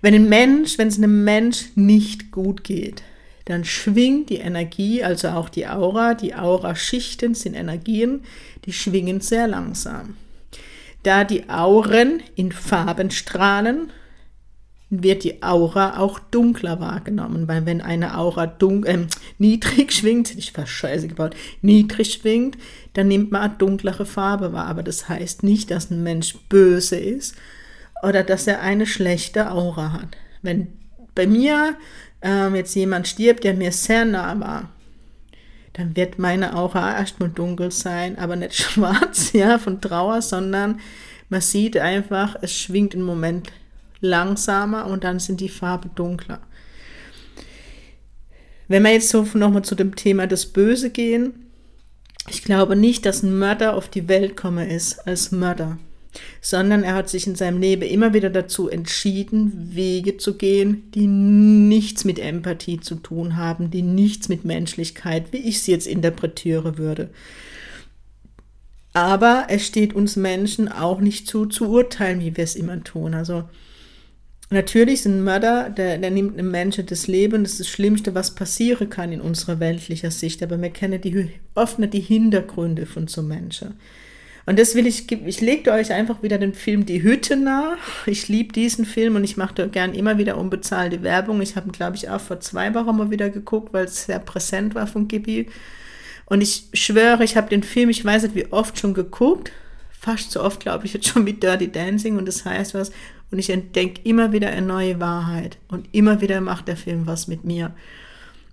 Wenn 0.00 0.14
ein 0.14 0.28
Mensch, 0.28 0.76
wenn 0.78 0.88
es 0.88 0.96
einem 0.96 1.24
Mensch 1.24 1.66
nicht 1.76 2.32
gut 2.32 2.64
geht, 2.64 3.02
dann 3.46 3.64
schwingt 3.64 4.28
die 4.28 4.38
Energie, 4.38 5.02
also 5.02 5.28
auch 5.28 5.48
die 5.48 5.66
Aura, 5.66 6.14
die 6.14 6.34
Aura-Schichten 6.34 7.34
sind 7.34 7.54
Energien, 7.54 8.24
die 8.64 8.72
schwingen 8.72 9.20
sehr 9.20 9.46
langsam. 9.46 10.16
Da 11.04 11.22
die 11.22 11.48
Auren 11.48 12.20
in 12.34 12.50
Farben 12.50 13.12
strahlen, 13.12 13.92
wird 14.90 15.22
die 15.22 15.42
Aura 15.42 15.98
auch 15.98 16.18
dunkler 16.18 16.80
wahrgenommen, 16.80 17.46
weil 17.46 17.66
wenn 17.66 17.80
eine 17.80 18.18
Aura 18.18 18.46
dunk 18.46 18.86
äh, 18.86 19.06
niedrig 19.38 19.92
schwingt, 19.92 20.36
ich 20.36 20.56
war 20.56 20.66
scheiße 20.66 21.08
gebaut, 21.08 21.36
niedrig 21.62 22.14
schwingt, 22.14 22.56
dann 22.94 23.08
nimmt 23.08 23.30
man 23.30 23.42
eine 23.42 23.54
dunklere 23.58 24.06
Farbe 24.06 24.52
wahr. 24.52 24.66
Aber 24.66 24.82
das 24.82 25.08
heißt 25.08 25.42
nicht, 25.42 25.70
dass 25.70 25.90
ein 25.90 26.02
Mensch 26.02 26.36
böse 26.48 26.96
ist 26.96 27.36
oder 28.02 28.22
dass 28.22 28.46
er 28.46 28.60
eine 28.60 28.86
schlechte 28.86 29.50
Aura 29.50 29.92
hat. 29.92 30.16
Wenn 30.42 30.68
bei 31.16 31.26
mir 31.26 31.76
ähm, 32.22 32.54
jetzt 32.54 32.76
jemand 32.76 33.08
stirbt, 33.08 33.42
der 33.42 33.54
mir 33.54 33.72
sehr 33.72 34.04
nah 34.04 34.38
war, 34.38 34.70
dann 35.72 35.96
wird 35.96 36.18
meine 36.18 36.54
Aura 36.56 36.96
erstmal 36.96 37.28
dunkel 37.28 37.72
sein, 37.72 38.16
aber 38.18 38.36
nicht 38.36 38.54
schwarz, 38.62 39.32
ja, 39.32 39.58
von 39.58 39.80
Trauer, 39.80 40.22
sondern 40.22 40.80
man 41.28 41.40
sieht 41.40 41.76
einfach, 41.76 42.36
es 42.40 42.52
schwingt 42.52 42.94
im 42.94 43.02
Moment 43.02 43.52
langsamer 44.00 44.86
und 44.86 45.02
dann 45.02 45.18
sind 45.18 45.40
die 45.40 45.48
Farben 45.48 45.90
dunkler. 45.96 46.40
Wenn 48.68 48.84
wir 48.84 48.92
jetzt 48.92 49.08
so 49.08 49.26
nochmal 49.34 49.62
zu 49.62 49.74
dem 49.74 49.96
Thema 49.96 50.26
das 50.26 50.46
Böse 50.46 50.90
gehen, 50.90 51.46
ich 52.28 52.42
glaube 52.42 52.76
nicht, 52.76 53.06
dass 53.06 53.22
ein 53.22 53.38
Mörder 53.38 53.74
auf 53.74 53.88
die 53.88 54.08
Welt 54.08 54.36
komme 54.36 54.68
ist 54.68 55.06
als 55.06 55.30
Mörder 55.30 55.78
sondern 56.40 56.82
er 56.82 56.94
hat 56.94 57.08
sich 57.08 57.26
in 57.26 57.34
seinem 57.34 57.60
Leben 57.60 57.82
immer 57.82 58.14
wieder 58.14 58.30
dazu 58.30 58.68
entschieden, 58.68 59.74
Wege 59.74 60.16
zu 60.16 60.34
gehen, 60.34 60.90
die 60.94 61.06
nichts 61.06 62.04
mit 62.04 62.18
Empathie 62.18 62.80
zu 62.80 62.96
tun 62.96 63.36
haben, 63.36 63.70
die 63.70 63.82
nichts 63.82 64.28
mit 64.28 64.44
Menschlichkeit, 64.44 65.32
wie 65.32 65.38
ich 65.38 65.62
sie 65.62 65.72
jetzt 65.72 65.86
interpretiere 65.86 66.78
würde. 66.78 67.10
Aber 68.96 69.48
es 69.50 69.66
steht 69.66 69.94
uns 69.94 70.16
Menschen 70.16 70.72
auch 70.72 71.00
nicht 71.00 71.28
zu, 71.28 71.44
zu 71.44 71.68
urteilen, 71.68 72.20
wie 72.20 72.34
wir 72.34 72.44
es 72.44 72.56
immer 72.56 72.82
tun. 72.82 73.12
Also 73.12 73.44
natürlich 74.48 75.02
sind 75.02 75.22
Mörder, 75.22 75.68
der, 75.68 75.98
der 75.98 76.10
nimmt 76.10 76.38
einem 76.38 76.50
Menschen 76.50 76.86
das 76.86 77.06
Leben, 77.06 77.44
das 77.44 77.52
ist 77.52 77.60
das 77.60 77.68
Schlimmste, 77.68 78.14
was 78.14 78.34
passieren 78.34 78.88
kann 78.88 79.12
in 79.12 79.20
unserer 79.20 79.60
weltlicher 79.60 80.10
Sicht. 80.10 80.42
Aber 80.42 80.60
wir 80.62 80.70
kennen 80.70 80.98
die, 80.98 81.30
oft 81.54 81.78
nicht 81.78 81.92
die 81.92 82.00
Hintergründe 82.00 82.86
von 82.86 83.06
so 83.06 83.20
Menschen. 83.20 83.74
Und 84.46 84.60
das 84.60 84.76
will 84.76 84.86
ich, 84.86 85.10
ich 85.10 85.40
lege 85.40 85.72
euch 85.72 85.92
einfach 85.92 86.22
wieder 86.22 86.38
den 86.38 86.54
Film 86.54 86.86
Die 86.86 87.02
Hütte 87.02 87.36
nach. 87.36 88.06
Ich 88.06 88.28
liebe 88.28 88.52
diesen 88.52 88.86
Film 88.86 89.16
und 89.16 89.24
ich 89.24 89.36
mache 89.36 89.68
gern 89.68 89.92
immer 89.92 90.18
wieder 90.18 90.38
unbezahlte 90.38 91.02
Werbung. 91.02 91.42
Ich 91.42 91.56
habe 91.56 91.68
ihn, 91.68 91.72
glaube 91.72 91.96
ich, 91.96 92.08
auch 92.08 92.20
vor 92.20 92.38
zwei 92.38 92.72
Wochen 92.72 92.96
mal 92.96 93.10
wieder 93.10 93.28
geguckt, 93.28 93.72
weil 93.72 93.86
es 93.86 94.04
sehr 94.04 94.20
präsent 94.20 94.76
war 94.76 94.86
von 94.86 95.08
Gibi. 95.08 95.48
Und 96.26 96.42
ich 96.42 96.68
schwöre, 96.74 97.24
ich 97.24 97.36
habe 97.36 97.48
den 97.48 97.64
Film, 97.64 97.90
ich 97.90 98.04
weiß 98.04 98.22
nicht 98.22 98.36
wie 98.36 98.52
oft 98.52 98.78
schon 98.78 98.94
geguckt, 98.94 99.50
fast 99.90 100.30
so 100.30 100.42
oft, 100.42 100.60
glaube 100.60 100.86
ich, 100.86 100.94
jetzt 100.94 101.08
schon 101.08 101.24
mit 101.24 101.42
Dirty 101.42 101.70
Dancing 101.70 102.16
und 102.16 102.26
das 102.26 102.44
heißt 102.44 102.74
was. 102.74 102.92
Und 103.32 103.40
ich 103.40 103.50
entdecke 103.50 104.00
immer 104.04 104.32
wieder 104.32 104.50
eine 104.50 104.64
neue 104.64 105.00
Wahrheit 105.00 105.58
und 105.66 105.88
immer 105.90 106.20
wieder 106.20 106.40
macht 106.40 106.68
der 106.68 106.76
Film 106.76 107.08
was 107.08 107.26
mit 107.26 107.44
mir. 107.44 107.74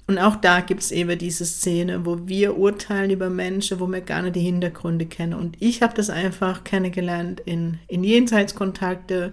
Und 0.05 0.17
auch 0.17 0.35
da 0.35 0.59
gibt 0.59 0.81
es 0.81 0.91
eben 0.91 1.17
diese 1.17 1.45
Szene, 1.45 2.05
wo 2.05 2.27
wir 2.27 2.57
urteilen 2.57 3.11
über 3.11 3.29
Menschen, 3.29 3.79
wo 3.79 3.87
wir 3.87 4.01
gar 4.01 4.21
nicht 4.21 4.35
die 4.35 4.41
Hintergründe 4.41 5.05
kennen. 5.05 5.33
Und 5.33 5.55
ich 5.61 5.81
habe 5.81 5.93
das 5.95 6.09
einfach 6.09 6.65
kennengelernt 6.65 7.41
in, 7.45 7.79
in 7.87 8.03
Jenseitskontakte, 8.03 9.31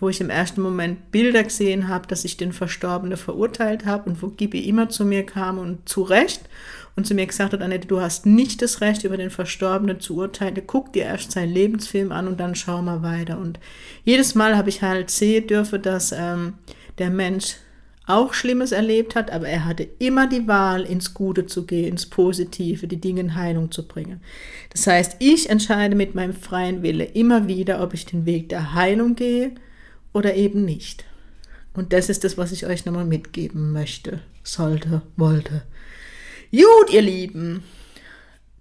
wo 0.00 0.08
ich 0.08 0.20
im 0.20 0.30
ersten 0.30 0.62
Moment 0.62 1.12
Bilder 1.12 1.44
gesehen 1.44 1.86
habe, 1.86 2.08
dass 2.08 2.24
ich 2.24 2.36
den 2.36 2.52
Verstorbenen 2.52 3.18
verurteilt 3.18 3.84
habe 3.84 4.10
und 4.10 4.22
wo 4.22 4.28
Gibi 4.28 4.60
immer 4.60 4.88
zu 4.88 5.04
mir 5.04 5.24
kam 5.24 5.58
und 5.58 5.88
zu 5.88 6.02
Recht 6.02 6.40
und 6.96 7.06
zu 7.06 7.14
mir 7.14 7.26
gesagt 7.26 7.52
hat, 7.52 7.62
Annette, 7.62 7.86
du 7.86 8.00
hast 8.00 8.26
nicht 8.26 8.62
das 8.62 8.80
Recht, 8.80 9.04
über 9.04 9.16
den 9.16 9.30
Verstorbenen 9.30 10.00
zu 10.00 10.16
urteilen. 10.16 10.60
Guck 10.66 10.92
dir 10.92 11.04
erst 11.04 11.32
seinen 11.32 11.52
Lebensfilm 11.52 12.10
an 12.10 12.26
und 12.26 12.40
dann 12.40 12.54
schau 12.54 12.82
mal 12.82 13.02
weiter. 13.02 13.38
Und 13.38 13.60
jedes 14.04 14.34
Mal 14.34 14.56
habe 14.56 14.70
ich 14.70 14.82
halt 14.82 15.10
sehen 15.10 15.46
dürfen, 15.46 15.82
dass 15.82 16.12
ähm, 16.12 16.54
der 16.98 17.10
Mensch 17.10 17.56
auch 18.14 18.34
Schlimmes 18.34 18.72
erlebt 18.72 19.14
hat, 19.14 19.30
aber 19.30 19.48
er 19.48 19.64
hatte 19.64 19.88
immer 19.98 20.28
die 20.28 20.46
Wahl, 20.46 20.82
ins 20.82 21.14
Gute 21.14 21.46
zu 21.46 21.66
gehen, 21.66 21.88
ins 21.88 22.06
Positive, 22.06 22.86
die 22.86 23.00
Dinge 23.00 23.20
in 23.20 23.34
Heilung 23.34 23.70
zu 23.70 23.86
bringen. 23.86 24.20
Das 24.70 24.86
heißt, 24.86 25.16
ich 25.18 25.50
entscheide 25.50 25.96
mit 25.96 26.14
meinem 26.14 26.34
freien 26.34 26.82
Wille 26.82 27.04
immer 27.04 27.48
wieder, 27.48 27.82
ob 27.82 27.94
ich 27.94 28.06
den 28.06 28.26
Weg 28.26 28.48
der 28.48 28.74
Heilung 28.74 29.16
gehe 29.16 29.52
oder 30.12 30.34
eben 30.34 30.64
nicht. 30.64 31.04
Und 31.74 31.92
das 31.92 32.08
ist 32.08 32.24
das, 32.24 32.36
was 32.36 32.52
ich 32.52 32.66
euch 32.66 32.84
nochmal 32.84 33.04
mitgeben 33.04 33.72
möchte, 33.72 34.20
sollte, 34.42 35.02
wollte. 35.16 35.62
Gut, 36.50 36.92
ihr 36.92 37.02
Lieben. 37.02 37.62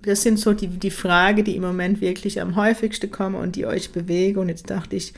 Das 0.02 0.22
sind 0.22 0.40
so 0.40 0.54
die, 0.54 0.68
die 0.68 0.92
Fragen, 0.92 1.44
die 1.44 1.56
im 1.56 1.64
Moment 1.64 2.02
wirklich 2.02 2.40
am 2.40 2.56
häufigsten 2.56 3.12
kommen 3.12 3.36
und 3.36 3.56
die 3.56 3.66
euch 3.66 3.92
bewegen. 3.92 4.40
Und 4.40 4.50
jetzt 4.50 4.70
dachte 4.70 4.96
ich, 4.96 5.14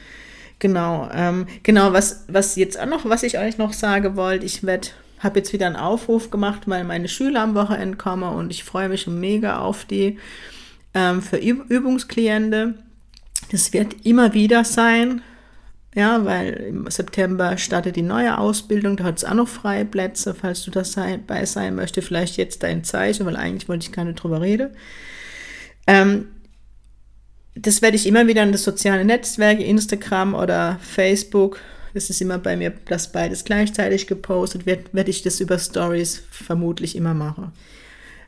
Genau, 0.61 1.09
ähm, 1.11 1.47
genau, 1.63 1.91
was, 1.91 2.25
was 2.27 2.55
jetzt 2.55 2.79
auch 2.79 2.85
noch, 2.85 3.03
was 3.05 3.23
ich 3.23 3.39
euch 3.39 3.57
noch 3.57 3.73
sagen 3.73 4.15
wollte, 4.15 4.45
ich 4.45 4.61
werde, 4.61 4.89
habe 5.17 5.39
jetzt 5.39 5.53
wieder 5.53 5.65
einen 5.65 5.75
Aufruf 5.75 6.29
gemacht, 6.29 6.61
weil 6.67 6.83
meine 6.83 7.07
Schüler 7.07 7.41
am 7.41 7.55
Wochenende 7.55 7.97
kommen 7.97 8.31
und 8.31 8.51
ich 8.51 8.63
freue 8.63 8.87
mich 8.87 9.07
mega 9.07 9.57
auf 9.57 9.85
die 9.85 10.19
ähm, 10.93 11.23
für 11.23 11.37
Übungskliente. 11.37 12.75
Das 13.51 13.73
wird 13.73 14.05
immer 14.05 14.35
wieder 14.35 14.63
sein, 14.63 15.23
ja, 15.95 16.25
weil 16.25 16.53
im 16.53 16.91
September 16.91 17.57
startet 17.57 17.95
die 17.95 18.03
neue 18.03 18.37
Ausbildung, 18.37 18.97
da 18.97 19.05
hat 19.05 19.17
es 19.17 19.25
auch 19.25 19.33
noch 19.33 19.47
freie 19.47 19.83
Plätze, 19.83 20.35
falls 20.35 20.63
du 20.63 20.69
dabei 20.69 21.43
sein 21.45 21.73
möchtest, 21.73 22.07
vielleicht 22.07 22.37
jetzt 22.37 22.61
dein 22.61 22.83
Zeichen, 22.83 23.25
weil 23.25 23.35
eigentlich 23.35 23.67
wollte 23.67 23.87
ich 23.87 23.91
gar 23.91 24.05
nicht 24.05 24.21
drüber 24.21 24.41
reden. 24.41 24.69
Ähm, 25.87 26.27
das 27.61 27.81
werde 27.81 27.95
ich 27.95 28.07
immer 28.07 28.27
wieder 28.27 28.43
in 28.43 28.51
das 28.51 28.63
soziale 28.63 29.05
Netzwerke, 29.05 29.63
Instagram 29.63 30.33
oder 30.33 30.79
Facebook, 30.81 31.59
es 31.93 32.09
ist 32.09 32.21
immer 32.21 32.37
bei 32.37 32.55
mir, 32.55 32.73
dass 32.85 33.11
beides 33.11 33.43
gleichzeitig 33.43 34.07
gepostet 34.07 34.65
wird, 34.65 34.93
werde 34.93 35.09
ich 35.09 35.23
das 35.23 35.39
über 35.39 35.59
Stories 35.59 36.23
vermutlich 36.31 36.95
immer 36.95 37.13
machen. 37.13 37.51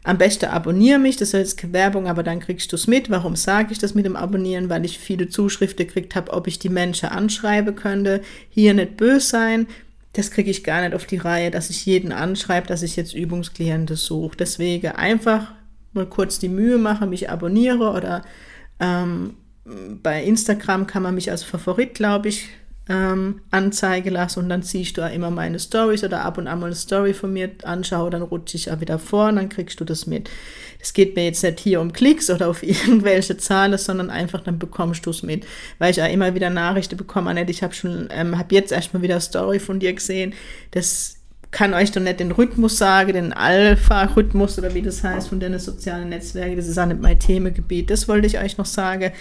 Am 0.06 0.18
besten 0.18 0.46
abonniere 0.46 1.00
mich, 1.00 1.16
das 1.16 1.30
ist 1.34 1.62
jetzt 1.62 1.74
Werbung, 1.74 2.08
aber 2.08 2.24
dann 2.24 2.42
kriegst 2.42 2.70
du 2.74 2.76
es 2.76 2.88
mit. 2.88 3.10
Warum 3.10 3.38
sage 3.38 3.72
ich 3.72 3.80
das 3.80 3.96
mit 3.96 4.06
dem 4.06 4.18
Abonnieren? 4.18 4.68
Weil 4.68 4.84
ich 4.84 5.00
viele 5.00 5.30
Zuschriften 5.30 5.88
gekriegt 5.88 6.16
habe, 6.16 6.34
ob 6.34 6.48
ich 6.48 6.60
die 6.60 6.68
Menschen 6.68 7.08
anschreiben 7.08 7.74
könnte. 7.76 8.22
Hier 8.50 8.74
nicht 8.74 8.98
böse 8.98 9.26
sein. 9.26 9.68
Das 10.12 10.30
kriege 10.30 10.52
ich 10.52 10.66
gar 10.66 10.82
nicht 10.82 10.94
auf 10.94 11.06
die 11.06 11.18
Reihe, 11.18 11.52
dass 11.52 11.70
ich 11.70 11.86
jeden 11.86 12.12
anschreibe, 12.12 12.68
dass 12.68 12.84
ich 12.84 12.98
jetzt 12.98 13.16
Übungsklienten 13.16 13.96
suche. 13.96 14.36
Deswegen 14.36 14.88
einfach 14.88 15.54
mal 15.94 16.06
kurz 16.06 16.38
die 16.38 16.50
Mühe 16.50 16.78
machen, 16.78 17.10
mich 17.10 17.30
abonniere 17.30 17.92
oder 17.92 18.24
ähm, 18.84 19.36
bei 20.04 20.24
Instagram 20.24 20.88
kann 20.88 21.04
man 21.04 21.16
mich 21.16 21.32
als 21.32 21.44
Favorit, 21.44 21.94
glaube 21.94 22.30
ich, 22.30 22.50
ähm, 22.90 23.40
Anzeige 23.50 24.10
lasse 24.10 24.42
und 24.42 24.50
dann 24.50 24.62
ziehst 24.62 24.98
du 24.98 25.02
da 25.02 25.08
immer 25.08 25.32
meine 25.32 25.58
Stories 25.58 26.04
oder 26.04 26.26
ab 26.26 26.38
und 26.38 26.48
an 26.48 26.60
mal 26.60 26.66
eine 26.66 26.76
Story 26.76 27.14
von 27.14 27.32
mir 27.32 27.50
anschaue, 27.64 28.10
dann 28.10 28.24
rutsche 28.24 28.58
ich 28.58 28.66
ja 28.66 28.82
wieder 28.82 29.00
vor 29.00 29.30
und 29.30 29.38
dann 29.38 29.48
kriegst 29.48 29.80
du 29.80 29.86
das 29.86 30.06
mit. 30.06 30.30
Es 30.82 30.94
geht 30.94 31.16
mir 31.16 31.24
jetzt 31.24 31.44
nicht 31.44 31.62
hier 31.62 31.80
um 31.80 31.94
Klicks 31.94 32.30
oder 32.30 32.50
auf 32.50 32.62
irgendwelche 32.64 33.38
Zahlen, 33.38 33.78
sondern 33.78 34.10
einfach 34.10 34.42
dann 34.42 34.60
bekommst 34.60 35.06
du 35.06 35.12
es 35.12 35.24
mit, 35.24 35.46
weil 35.80 35.92
ich 35.92 35.98
ja 35.98 36.08
immer 36.08 36.36
wieder 36.36 36.50
Nachrichten 36.50 36.98
bekomme, 36.98 37.30
Annette, 37.30 37.52
ich 37.52 37.64
habe 37.64 37.74
schon, 37.74 38.10
ähm, 38.12 38.38
habe 38.38 38.54
jetzt 38.54 38.74
erstmal 38.74 39.02
wieder 39.02 39.16
eine 39.16 39.22
Story 39.22 39.60
von 39.60 39.80
dir 39.80 39.94
gesehen, 39.94 40.34
das 40.72 41.23
kann 41.54 41.74
euch 41.74 41.92
doch 41.92 42.02
nicht 42.02 42.20
den 42.20 42.32
Rhythmus 42.32 42.78
sagen, 42.78 43.14
den 43.14 43.32
Alpha-Rhythmus 43.32 44.58
oder 44.60 44.74
wie 44.74 44.82
das 44.82 45.04
heißt 45.04 45.30
von 45.30 45.40
den 45.40 45.58
sozialen 45.60 46.10
Netzwerken, 46.10 46.58
das 46.58 46.68
ist 46.68 46.78
auch 46.78 46.86
nicht 46.86 47.02
mein 47.02 47.20
Themengebiet, 47.20 47.90
das 47.90 48.10
wollte 48.10 48.28
ich 48.28 48.40
euch 48.40 48.58
noch 48.58 48.66
sagen. 48.66 49.14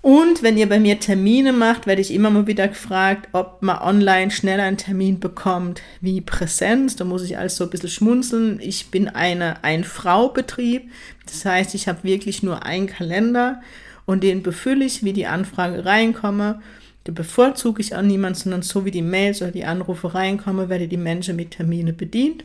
Und 0.00 0.44
wenn 0.44 0.56
ihr 0.56 0.68
bei 0.68 0.78
mir 0.78 1.00
Termine 1.00 1.52
macht, 1.52 1.88
werde 1.88 2.00
ich 2.00 2.14
immer 2.14 2.30
mal 2.30 2.46
wieder 2.46 2.68
gefragt, 2.68 3.28
ob 3.32 3.60
man 3.62 3.78
online 3.78 4.30
schneller 4.30 4.62
einen 4.62 4.76
Termin 4.76 5.18
bekommt 5.18 5.82
wie 6.00 6.20
Präsenz. 6.20 6.94
Da 6.94 7.04
muss 7.04 7.24
ich 7.24 7.38
also 7.38 7.64
ein 7.64 7.70
bisschen 7.70 7.88
schmunzeln. 7.88 8.60
Ich 8.62 8.92
bin 8.92 9.08
eine 9.08 9.64
Ein-Frau-Betrieb. 9.64 10.92
Das 11.24 11.44
heißt, 11.44 11.74
ich 11.74 11.88
habe 11.88 12.04
wirklich 12.04 12.44
nur 12.44 12.64
einen 12.64 12.86
Kalender 12.86 13.60
und 14.04 14.22
den 14.22 14.44
befülle 14.44 14.84
ich, 14.84 15.02
wie 15.02 15.12
die 15.12 15.26
Anfrage 15.26 15.84
reinkomme. 15.84 16.62
Da 17.06 17.12
bevorzuge 17.12 17.80
ich 17.80 17.94
auch 17.94 18.02
niemanden, 18.02 18.36
sondern 18.36 18.62
so 18.62 18.84
wie 18.84 18.90
die 18.90 19.00
Mails 19.00 19.40
oder 19.40 19.52
die 19.52 19.64
Anrufe 19.64 20.12
reinkommen, 20.12 20.68
werde 20.68 20.88
die 20.88 20.96
Menschen 20.96 21.36
mit 21.36 21.52
Termine 21.52 21.92
bedient. 21.92 22.44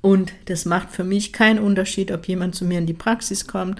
Und 0.00 0.32
das 0.46 0.64
macht 0.64 0.90
für 0.90 1.04
mich 1.04 1.34
keinen 1.34 1.58
Unterschied, 1.58 2.10
ob 2.12 2.26
jemand 2.26 2.54
zu 2.54 2.64
mir 2.64 2.78
in 2.78 2.86
die 2.86 2.94
Praxis 2.94 3.46
kommt 3.46 3.78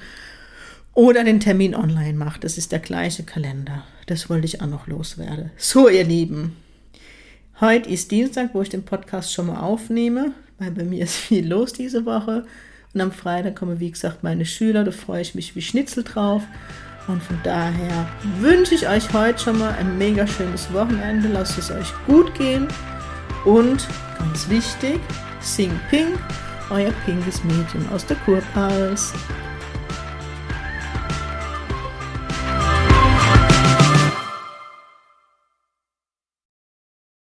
oder 0.92 1.24
den 1.24 1.40
Termin 1.40 1.74
online 1.74 2.12
macht. 2.12 2.44
Das 2.44 2.58
ist 2.58 2.70
der 2.70 2.80
gleiche 2.80 3.22
Kalender. 3.22 3.84
Das 4.04 4.28
wollte 4.28 4.44
ich 4.44 4.60
auch 4.60 4.66
noch 4.66 4.88
loswerden. 4.88 5.50
So, 5.56 5.88
ihr 5.88 6.04
Lieben. 6.04 6.54
Heute 7.58 7.88
ist 7.88 8.10
Dienstag, 8.10 8.50
wo 8.52 8.60
ich 8.60 8.68
den 8.68 8.84
Podcast 8.84 9.32
schon 9.32 9.46
mal 9.46 9.60
aufnehme, 9.60 10.32
weil 10.58 10.72
bei 10.72 10.84
mir 10.84 11.04
ist 11.04 11.16
viel 11.16 11.48
los 11.48 11.72
diese 11.72 12.04
Woche. 12.04 12.44
Und 12.92 13.00
am 13.00 13.10
Freitag 13.10 13.56
kommen, 13.56 13.80
wie 13.80 13.90
gesagt, 13.90 14.22
meine 14.22 14.44
Schüler. 14.44 14.84
Da 14.84 14.90
freue 14.90 15.22
ich 15.22 15.34
mich 15.34 15.56
wie 15.56 15.62
Schnitzel 15.62 16.04
drauf. 16.04 16.42
Und 17.08 17.22
von 17.22 17.38
daher 17.42 18.06
wünsche 18.40 18.74
ich 18.74 18.88
euch 18.88 19.12
heute 19.12 19.38
schon 19.38 19.58
mal 19.58 19.74
ein 19.78 19.98
mega 19.98 20.26
schönes 20.26 20.72
Wochenende. 20.72 21.28
Lasst 21.28 21.58
es 21.58 21.70
euch 21.70 21.92
gut 22.06 22.34
gehen. 22.34 22.68
Und 23.44 23.88
ganz 24.18 24.48
wichtig, 24.48 25.00
Sing 25.40 25.72
Pink, 25.90 26.18
euer 26.70 26.92
pinkes 27.04 27.42
Mädchen 27.44 27.88
aus 27.92 28.06
der 28.06 28.16
Kurpals. 28.18 29.12